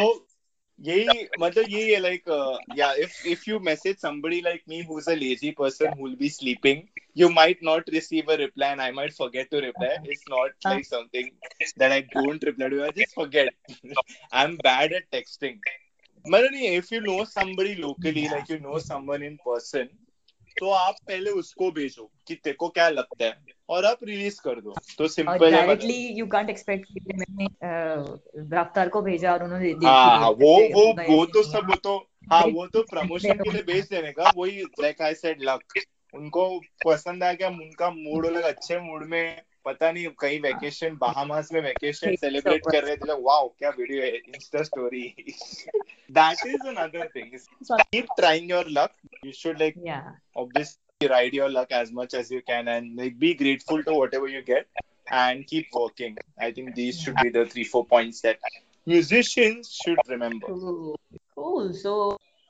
यही 0.87 1.27
मतलब 1.39 1.65
यही 1.69 1.91
है 1.91 1.99
लाइक 1.99 2.29
या 2.77 2.91
if 3.05 3.25
if 3.33 3.47
you 3.47 3.59
message 3.67 3.95
somebody 4.05 4.39
like 4.47 4.61
me 4.73 4.81
who's 4.89 5.07
a 5.13 5.15
lazy 5.21 5.51
person 5.61 5.95
who 5.97 6.05
will 6.07 6.17
be 6.21 6.29
sleeping 6.35 6.83
you 7.21 7.29
might 7.37 7.63
not 7.69 7.89
receive 7.95 8.29
a 8.33 8.37
reply 8.41 8.69
and 8.75 8.83
i 8.85 8.89
might 8.99 9.15
forget 9.19 9.49
to 9.55 9.61
reply 9.65 9.89
it's 10.15 10.27
not 10.35 10.69
like 10.71 10.87
something 10.89 11.31
that 11.83 11.95
i 11.97 11.99
don't 12.17 12.47
reply 12.51 12.69
to 12.75 12.83
i 12.87 12.91
just 12.99 13.17
forget 13.21 13.53
i'm 14.43 14.57
bad 14.69 14.95
at 14.99 15.09
texting 15.17 15.57
मतलब 16.25 16.51
नहीं 16.51 16.71
if 16.81 16.91
you 16.95 17.01
know 17.07 17.19
somebody 17.33 17.75
locally 17.85 18.25
like 18.35 18.53
you 18.55 18.59
know 18.67 18.79
someone 18.89 19.25
in 19.31 19.37
person 19.49 19.89
तो 20.58 20.70
आप 20.70 20.94
पहले 21.06 21.30
उसको 21.30 21.70
भेजो 21.70 22.10
कि 22.26 22.34
तेरे 22.34 22.56
को 22.56 22.68
क्या 22.68 22.88
लगता 22.88 23.24
है 23.24 23.36
और 23.68 23.84
आप 23.84 24.04
रिलीज़ 24.04 24.40
कर 24.40 24.60
दो। 24.60 24.74
तो 24.98 25.08
सिंपल 25.08 25.44
है 25.46 25.50
डायरेक्टली 25.50 25.94
यू 25.94 26.26
कांट 26.26 26.50
एक्सपेक्ट 26.50 26.86
कि 26.86 27.00
मैंने 27.16 27.46
रफ्तार 28.56 28.88
को 28.88 29.02
भेजा 29.02 29.32
और 29.32 29.44
उन्होंने 29.44 29.72
हाँ 29.86 30.18
हाँ 30.18 30.30
वो 30.30 30.54
वो 30.74 30.86
वो 31.10 31.24
तो 31.26 31.42
सब 31.42 31.68
वो 31.68 31.76
तो 31.76 31.96
हाँ 32.32 32.44
वो 32.46 32.66
तो 32.66 32.82
प्रमोशन 32.82 33.38
के 33.38 33.50
लिए 33.50 33.62
भेज 33.62 33.88
देने 33.88 34.12
का 34.12 34.32
वही 34.36 34.62
लाइक 34.80 35.02
आई 35.02 35.14
सेड 35.14 35.42
लक 35.42 35.78
उनको 36.14 36.48
पसंद 36.84 37.24
आ 37.24 37.32
गया 37.32 37.48
उनका 37.48 37.90
मूड 37.90 38.26
अलग 38.26 38.42
अच्छे 38.42 38.78
मूड 38.80 39.04
में 39.04 39.42
पता 39.64 39.90
नहीं 39.92 40.06
कहीं 40.18 40.38
वेकेशन 40.40 40.96
बहामास 41.00 41.52
में 41.52 41.60
वेकेशन 41.60 42.14
सेलिब्रेट 42.16 42.62
कर 42.70 42.84
रहे 42.84 42.96
थे 42.96 43.08
लोग 43.08 43.24
वाओ 43.24 43.48
क्या 43.58 43.70
वीडियो 43.78 44.02
है 44.02 44.10
insta 44.10 44.62
story 44.62 45.02
that 46.10 46.46
is 46.46 46.66
another 46.68 47.08
thing 47.16 47.38
keep 47.72 48.06
trying 48.16 48.50
your 48.50 48.70
luck 48.70 48.94
you 49.26 49.32
should 49.32 49.60
like 49.60 49.78
obviously 50.36 51.06
ride 51.08 51.34
your 51.34 51.50
luck 51.50 51.72
as 51.72 51.90
much 51.94 52.14
as 52.14 52.32
you 52.32 52.40
can 52.46 52.68
and 52.68 52.96
like 52.98 53.18
be 53.18 53.32
grateful 53.34 53.82
to 53.82 53.96
whatever 53.96 54.30
you 54.30 54.42
get 54.46 54.82
and 55.12 55.44
keep 55.44 55.76
working 55.76 56.18
I 56.42 56.52
think 56.52 56.74
these 56.74 57.04
should 57.04 57.22
be 57.22 57.30
the 57.30 57.48
three 57.52 57.64
four 57.64 57.86
points 57.90 58.22
that 58.22 58.50
musicians 58.86 59.68
should 59.82 60.00
remember 60.10 60.96
cool 61.34 61.72
so 61.72 61.94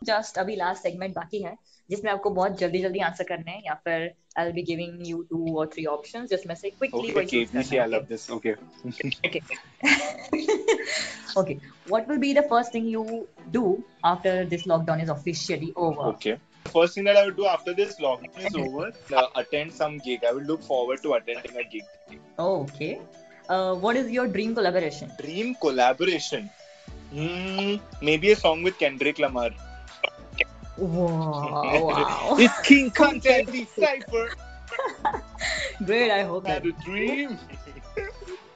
just 0.08 0.38
अभी 0.38 0.56
last 0.56 0.82
segment 0.82 1.14
बाकी 1.14 1.42
है 1.42 1.56
जिसमें 1.90 2.10
आपको 2.12 2.30
बहुत 2.30 2.58
जल्दी 2.58 2.78
जल्दी 2.82 2.98
answer 3.08 3.24
करने 3.28 3.50
हैं 3.50 3.62
या 3.66 3.74
फिर 3.84 4.10
I 4.38 4.44
will 4.44 4.52
be 4.54 4.62
giving 4.68 5.08
you 5.08 5.22
two 5.30 5.56
or 5.58 5.66
three 5.74 5.84
options 5.94 6.28
जिसमें 6.30 6.54
से 6.54 6.70
क्विकली 6.70 7.10
कोई 7.12 7.26
choose 7.32 7.50
KBC, 7.52 7.80
i 7.80 7.86
love 7.94 8.06
this 8.12 8.30
okay 8.30 8.54
okay 11.36 11.58
what 11.92 12.08
will 12.08 12.22
be 12.24 12.32
the 12.38 12.46
first 12.52 12.72
thing 12.76 12.86
you 12.94 13.04
do 13.58 13.64
after 14.12 14.32
this 14.54 14.64
lockdown 14.72 15.02
is 15.04 15.12
officially 15.16 15.72
over 15.76 16.08
okay 16.12 16.34
first 16.76 16.94
thing 16.98 17.08
that 17.10 17.16
i 17.16 17.24
would 17.26 17.36
do 17.36 17.46
after 17.52 17.74
this 17.80 17.94
lockdown 18.06 18.48
is 18.50 18.58
over 18.64 18.86
uh, 19.20 19.26
attend 19.42 19.76
some 19.80 19.98
gig 20.08 20.26
i 20.30 20.32
will 20.38 20.48
look 20.52 20.62
forward 20.62 21.02
to 21.06 21.14
attending 21.20 21.56
a 21.64 21.68
gig 21.74 22.18
Oh, 22.38 22.62
okay 22.62 22.90
uh, 23.48 23.74
what 23.84 23.96
is 23.96 24.10
your 24.10 24.26
dream 24.38 24.54
collaboration 24.60 25.14
dream 25.22 25.54
collaboration 25.66 26.50
Hmm, 27.14 27.74
maybe 28.00 28.32
a 28.32 28.36
song 28.36 28.62
with 28.66 28.78
kendrick 28.78 29.18
lamar 29.18 29.50
wow 30.82 31.84
wow 31.88 32.34
it's 32.38 32.58
king 32.60 32.90
content 33.02 33.50
decipher 33.52 34.30
great 35.86 36.10
i 36.10 36.22
hope 36.22 36.46
had 36.46 36.62
that 36.62 36.68
a 36.68 36.72
dream 36.84 37.38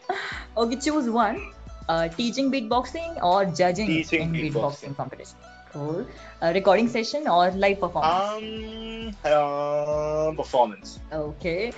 okay 0.56 0.76
choose 0.76 1.08
one 1.08 1.40
uh, 1.88 2.08
teaching 2.08 2.50
beatboxing 2.52 3.22
or 3.22 3.44
judging 3.46 3.86
Teaching 3.88 4.22
in 4.22 4.32
beatboxing. 4.32 4.52
beatboxing 4.54 4.96
competition 4.96 5.36
cool 5.72 6.06
uh, 6.42 6.52
recording 6.54 6.88
session 6.88 7.28
or 7.28 7.50
live 7.64 7.78
performance 7.80 8.28
Um, 8.36 9.14
uh, 9.24 10.32
performance. 10.36 10.98
Okay. 11.12 11.72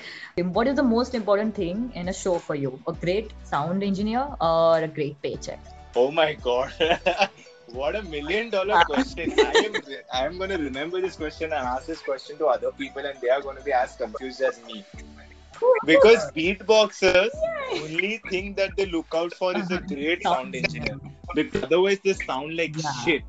What 0.58 0.66
is 0.68 0.76
the 0.76 0.82
most 0.82 1.14
important 1.14 1.54
thing 1.54 1.92
in 1.94 2.08
a 2.08 2.12
show 2.12 2.38
for 2.38 2.54
you? 2.54 2.80
A 2.86 2.92
great 2.92 3.32
sound 3.44 3.82
engineer 3.82 4.24
or 4.40 4.78
a 4.78 4.88
great 4.88 5.20
paycheck? 5.22 5.60
Oh 5.96 6.10
my 6.10 6.34
god. 6.34 6.72
What 7.72 7.96
a 7.96 8.02
million 8.02 8.50
dollar 8.50 8.74
ah. 8.74 8.84
question. 8.84 9.32
I 9.38 9.62
am 9.66 9.74
I 10.12 10.26
am 10.26 10.38
gonna 10.38 10.58
remember 10.58 11.00
this 11.00 11.16
question 11.16 11.52
and 11.52 11.66
ask 11.74 11.86
this 11.86 12.02
question 12.02 12.38
to 12.38 12.46
other 12.46 12.72
people 12.72 13.04
and 13.04 13.20
they 13.20 13.30
are 13.30 13.40
gonna 13.40 13.62
be 13.62 13.72
as 13.72 13.96
confused 13.96 14.40
as 14.40 14.62
me. 14.64 14.84
Because 15.84 16.30
beatboxers 16.32 17.30
only 17.72 18.18
thing 18.30 18.54
that 18.54 18.76
they 18.76 18.86
look 18.86 19.06
out 19.14 19.34
for 19.34 19.56
is 19.56 19.70
a 19.70 19.76
uh-huh. 19.76 19.86
great 19.88 20.22
sound 20.22 20.54
engineer. 20.54 20.98
Because 21.34 21.62
otherwise 21.64 21.98
they 22.04 22.14
sound 22.14 22.56
like 22.56 22.74
shit. 23.04 23.22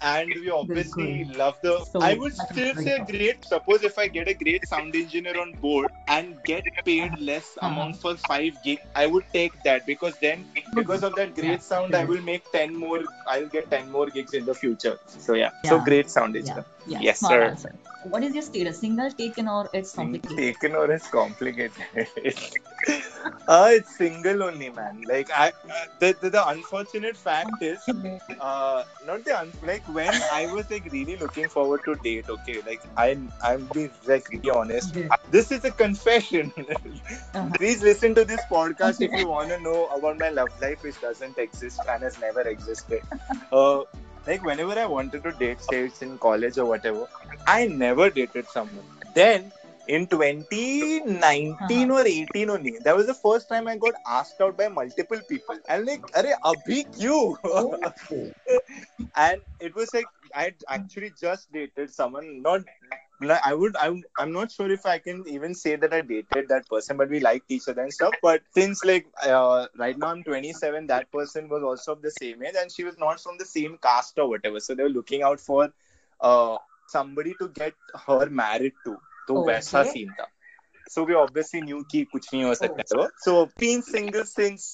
And 0.00 0.32
we 0.34 0.48
obviously 0.50 1.24
love 1.24 1.56
the 1.62 1.84
So, 1.84 2.00
I 2.00 2.14
would 2.14 2.32
still 2.34 2.74
say 2.74 3.00
great 3.04 3.44
suppose 3.44 3.82
if 3.82 3.98
I 3.98 4.06
get 4.06 4.28
a 4.28 4.34
great 4.34 4.66
sound 4.68 4.94
engineer 4.94 5.40
on 5.40 5.52
board 5.54 5.90
and 6.06 6.36
get 6.44 6.64
paid 6.84 7.18
less 7.18 7.58
amount 7.62 7.96
for 7.96 8.16
five 8.16 8.62
gig, 8.62 8.78
I 8.94 9.06
would 9.06 9.24
take 9.32 9.60
that 9.64 9.86
because 9.86 10.16
then 10.18 10.46
because 10.74 11.02
of 11.02 11.14
that 11.16 11.34
great 11.34 11.50
Yeah. 11.50 11.68
sound 11.70 11.94
I 11.96 12.04
will 12.04 12.22
make 12.22 12.50
ten 12.52 12.76
more 12.76 13.00
I'll 13.26 13.48
get 13.48 13.70
ten 13.70 13.90
more 13.90 14.06
gigs 14.06 14.34
in 14.34 14.44
the 14.44 14.54
future. 14.54 14.98
So 15.06 15.34
yeah. 15.34 15.50
So 15.64 15.80
great 15.80 16.10
sound 16.10 16.36
engineer. 16.36 16.64
Yeah, 16.86 17.00
Yes, 17.00 17.18
smart 17.20 17.32
sir. 17.34 17.42
answer. 17.50 17.74
What 18.04 18.22
is 18.22 18.32
your 18.34 18.42
status? 18.42 18.78
Single, 18.78 19.10
taken, 19.10 19.48
or 19.48 19.68
it's 19.72 19.92
complicated? 19.92 20.38
Taken 20.38 20.74
or 20.76 20.90
it's 20.90 21.08
complicated. 21.08 21.72
uh, 23.48 23.70
it's 23.72 23.96
single 23.96 24.42
only, 24.42 24.70
man. 24.70 25.02
Like 25.06 25.30
I, 25.30 25.48
uh, 25.48 25.84
the, 25.98 26.16
the 26.20 26.30
the 26.30 26.48
unfortunate 26.48 27.16
fact 27.16 27.62
is, 27.62 27.80
uh, 28.40 28.84
not 29.06 29.24
the 29.24 29.38
un- 29.38 29.52
like 29.62 29.87
when 29.88 30.12
I 30.32 30.46
was 30.52 30.70
like 30.70 30.88
really 30.92 31.16
looking 31.16 31.48
forward 31.48 31.80
to 31.84 31.94
date. 31.96 32.28
Okay, 32.28 32.60
like 32.66 32.82
I 32.96 33.16
I'm 33.42 33.66
being 33.72 33.90
like 34.06 34.28
really 34.30 34.50
honest. 34.50 34.94
This 35.30 35.50
is 35.52 35.64
a 35.64 35.70
confession. 35.70 36.52
Uh-huh. 37.34 37.50
Please 37.56 37.82
listen 37.82 38.14
to 38.14 38.24
this 38.24 38.40
podcast 38.50 39.00
if 39.00 39.12
you 39.12 39.28
want 39.28 39.48
to 39.50 39.58
know 39.60 39.86
about 39.88 40.18
my 40.18 40.28
love 40.30 40.50
life, 40.60 40.82
which 40.82 41.00
doesn't 41.00 41.38
exist 41.38 41.80
and 41.88 42.02
has 42.02 42.18
never 42.20 42.40
existed. 42.42 43.02
Uh, 43.52 43.82
like 44.26 44.42
whenever 44.44 44.72
I 44.78 44.86
wanted 44.86 45.22
to 45.24 45.32
date, 45.32 45.60
say 45.62 45.84
it's 45.84 46.02
in 46.02 46.18
college 46.18 46.58
or 46.58 46.66
whatever, 46.66 47.06
I 47.46 47.66
never 47.66 48.10
dated 48.10 48.46
someone. 48.48 48.84
Then 49.14 49.52
in 49.88 50.06
2019 50.06 51.90
or 51.90 52.06
18 52.06 52.50
only, 52.50 52.78
that 52.84 52.96
was 52.96 53.06
the 53.06 53.14
first 53.14 53.48
time 53.48 53.68
I 53.68 53.76
got 53.76 53.94
asked 54.06 54.40
out 54.40 54.56
by 54.56 54.68
multiple 54.68 55.20
people. 55.28 55.58
And 55.68 55.86
like, 55.86 56.02
Are 56.16 56.24
abhi 56.44 56.84
kyun? 56.96 57.92
and 59.16 59.40
it 59.60 59.74
was 59.74 59.92
like 59.94 60.06
I 60.34 60.54
actually 60.68 61.12
just 61.20 61.52
dated 61.52 61.92
someone, 61.92 62.42
not 62.42 62.62
like 63.20 63.40
I 63.44 63.54
would 63.54 63.76
I'm 63.76 64.02
I'm 64.18 64.32
not 64.32 64.52
sure 64.52 64.70
if 64.70 64.86
I 64.86 64.98
can 64.98 65.24
even 65.26 65.54
say 65.54 65.76
that 65.76 65.92
I 65.92 66.02
dated 66.02 66.48
that 66.48 66.68
person, 66.68 66.96
but 66.96 67.08
we 67.10 67.20
liked 67.20 67.50
each 67.50 67.68
other 67.68 67.82
and 67.82 67.92
stuff. 67.92 68.14
But 68.22 68.42
since 68.52 68.84
like 68.84 69.06
uh, 69.22 69.66
right 69.76 69.98
now 69.98 70.08
I'm 70.08 70.22
27, 70.24 70.86
that 70.88 71.10
person 71.12 71.48
was 71.48 71.62
also 71.62 71.92
of 71.92 72.02
the 72.02 72.10
same 72.10 72.42
age, 72.44 72.54
and 72.58 72.70
she 72.70 72.84
was 72.84 72.98
not 72.98 73.20
from 73.20 73.38
the 73.38 73.44
same 73.46 73.78
caste 73.82 74.18
or 74.18 74.28
whatever. 74.28 74.60
So 74.60 74.74
they 74.74 74.82
were 74.84 74.88
looking 75.00 75.22
out 75.22 75.40
for 75.40 75.72
uh, 76.20 76.56
somebody 76.86 77.34
to 77.40 77.48
get 77.48 77.74
her 78.06 78.28
married 78.30 78.74
to. 78.84 78.98
तो 79.28 79.34
okay. 79.34 79.46
वैसा 79.48 79.82
scene 79.84 80.12
था। 80.12 80.28
So 80.90 81.04
we 81.04 81.14
obviously 81.14 81.60
new 81.62 81.80
की 81.90 82.02
कुछ 82.12 82.28
नहीं 82.34 82.44
हो 82.44 82.54
सकता 82.54 82.82
था 82.82 83.06
so 83.24 83.44
been 83.60 83.80
single 83.86 84.22
since 84.26 84.72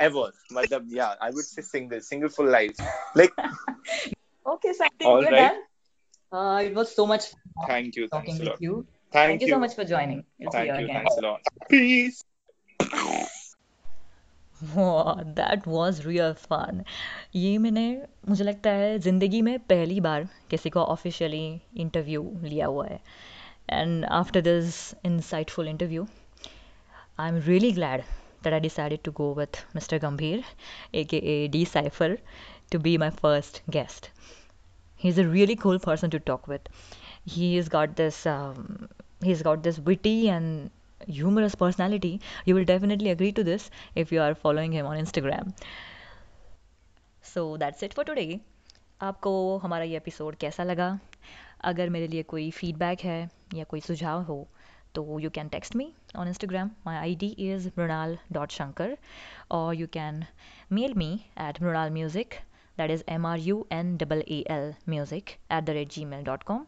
ever 0.00 0.32
मतलब 0.52 0.88
या 0.96 1.06
I 1.22 1.30
would 1.30 1.44
say 1.44 1.62
single 1.62 2.00
single 2.00 2.28
for 2.36 2.50
life 2.50 2.80
like 3.16 3.40
okay 4.46 4.72
sir 4.72 5.04
all 5.06 5.26
right 5.26 5.66
it 6.66 6.76
was 6.76 6.86
so 6.86 7.06
much 7.06 7.32
thank 7.70 7.98
you 7.98 8.06
thank 8.06 8.62
you 8.62 8.82
thank 9.14 9.42
you 9.42 9.48
so 9.48 9.58
much 9.60 9.76
for 9.76 9.84
joining 9.86 10.22
thank 10.54 10.80
you 10.80 10.88
thanks 10.88 11.18
a 11.18 11.20
lot 11.20 11.48
peace 11.64 12.24
that 15.38 15.66
was 15.68 16.02
real 16.02 16.32
fun 16.42 16.82
ये 17.34 17.56
मैंने 17.58 17.84
मुझे 18.28 18.44
लगता 18.44 18.70
है 18.70 18.98
ज़िंदगी 18.98 19.42
में 19.42 19.58
पहली 19.58 20.00
बार 20.00 20.28
किसी 20.50 20.70
को 20.70 20.80
ऑफिशियली 20.80 21.60
इंटरव्यू 21.76 22.22
लिया 22.42 22.66
हुआ 22.66 22.86
है। 22.86 23.00
And 23.68 24.04
after 24.06 24.40
this 24.40 24.94
insightful 25.04 25.68
interview, 25.68 26.06
I'm 27.18 27.40
really 27.40 27.72
glad 27.72 28.04
that 28.42 28.52
I 28.54 28.58
decided 28.58 29.04
to 29.04 29.10
go 29.10 29.32
with 29.32 29.64
Mr. 29.74 29.98
Gambhir, 30.00 30.44
aka 30.94 31.48
Decipher, 31.48 32.18
to 32.70 32.78
be 32.78 32.96
my 32.96 33.10
first 33.10 33.62
guest. 33.70 34.10
He's 34.96 35.18
a 35.18 35.26
really 35.28 35.56
cool 35.56 35.78
person 35.78 36.10
to 36.10 36.18
talk 36.20 36.48
with. 36.48 36.62
He's 37.24 37.68
got 37.68 37.96
this 37.96 38.26
um, 38.26 38.88
he's 39.22 39.42
got 39.42 39.62
this 39.62 39.78
witty 39.78 40.28
and 40.28 40.70
humorous 41.06 41.54
personality. 41.54 42.20
You 42.46 42.54
will 42.54 42.64
definitely 42.64 43.10
agree 43.10 43.32
to 43.32 43.44
this 43.44 43.70
if 43.94 44.10
you 44.12 44.20
are 44.20 44.34
following 44.34 44.72
him 44.72 44.86
on 44.86 44.96
Instagram. 44.98 45.52
So 47.22 47.56
that's 47.56 47.82
it 47.84 47.94
for 47.94 48.04
today. 48.04 48.40
आपको 49.02 49.58
हमारा 49.58 49.84
ये 49.84 49.96
episode 49.96 50.36
कैसा 50.36 50.64
लगा? 50.64 50.98
अगर 51.60 51.88
मेरे 51.88 52.08
लिए 52.08 52.22
कोई 52.22 52.50
feedback 52.50 53.00
है 53.00 53.30
या 53.54 53.64
कोई 53.64 53.80
सुझाव 53.80 54.22
हो 54.22 54.46
तो 54.94 55.18
you 55.20 55.30
can 55.30 55.48
text 55.48 55.76
me 55.76 55.92
on 56.16 56.28
Instagram 56.28 56.70
my 56.86 56.96
ID 57.14 57.26
is 57.26 57.68
Mrinal 57.78 58.18
dot 58.32 58.50
Shankar 58.50 58.96
और 59.50 59.74
you 59.74 59.86
can 59.86 60.24
mail 60.72 60.94
me 60.94 61.12
at 61.38 61.62
Mrinal 61.62 61.90
music 61.90 62.34
that 62.78 62.90
is 62.90 63.04
M 63.08 63.26
R 63.26 63.38
U 63.38 63.66
N 63.72 63.96
double 63.96 64.24
A 64.28 64.44
L 64.50 64.74
music 64.88 65.30
at 65.52 65.64
the 65.64 65.70
rate 65.70 65.92
Gmail 66.04 66.24
dot 66.24 66.42
com 66.42 66.66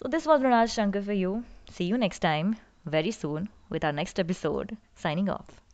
so 0.00 0.08
this 0.08 0.26
was 0.26 0.42
Mrinal 0.42 0.66
Shankar 0.66 1.02
for 1.02 1.14
you 1.14 1.42
see 1.78 1.86
you 1.86 1.96
next 1.96 2.22
time 2.22 2.54
very 2.86 3.12
soon 3.12 3.48
with 3.72 3.84
our 3.84 3.92
next 3.92 4.20
episode 4.20 4.76
signing 5.02 5.28
off 5.28 5.69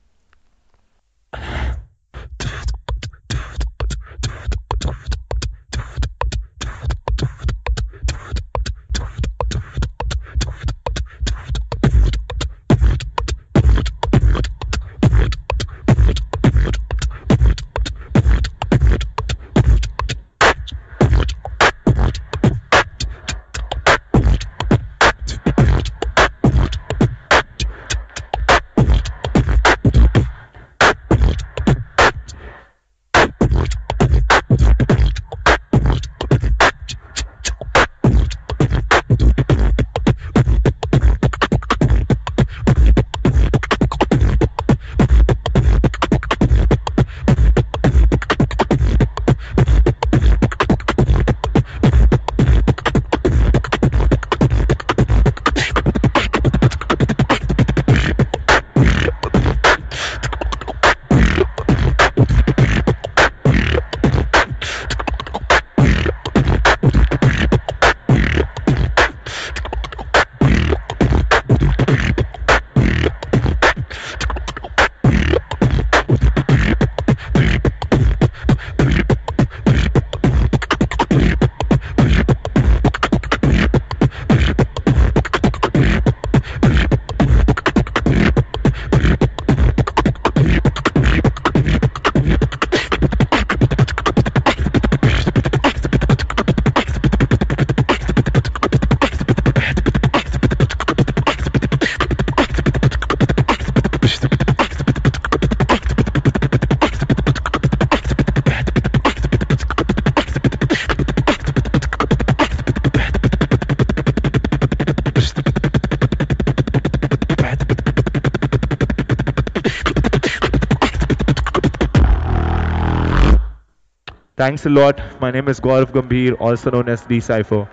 Thanks 124.46 124.64
a 124.64 124.70
lot. 124.70 125.00
My 125.20 125.32
name 125.32 125.48
is 125.48 125.58
Gaurav 125.58 125.90
Gambhir, 125.94 126.36
also 126.38 126.70
known 126.70 126.88
as 126.88 127.00
Decipher. 127.02 127.68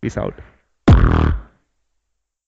Peace 0.00 0.16
out. 0.16 0.51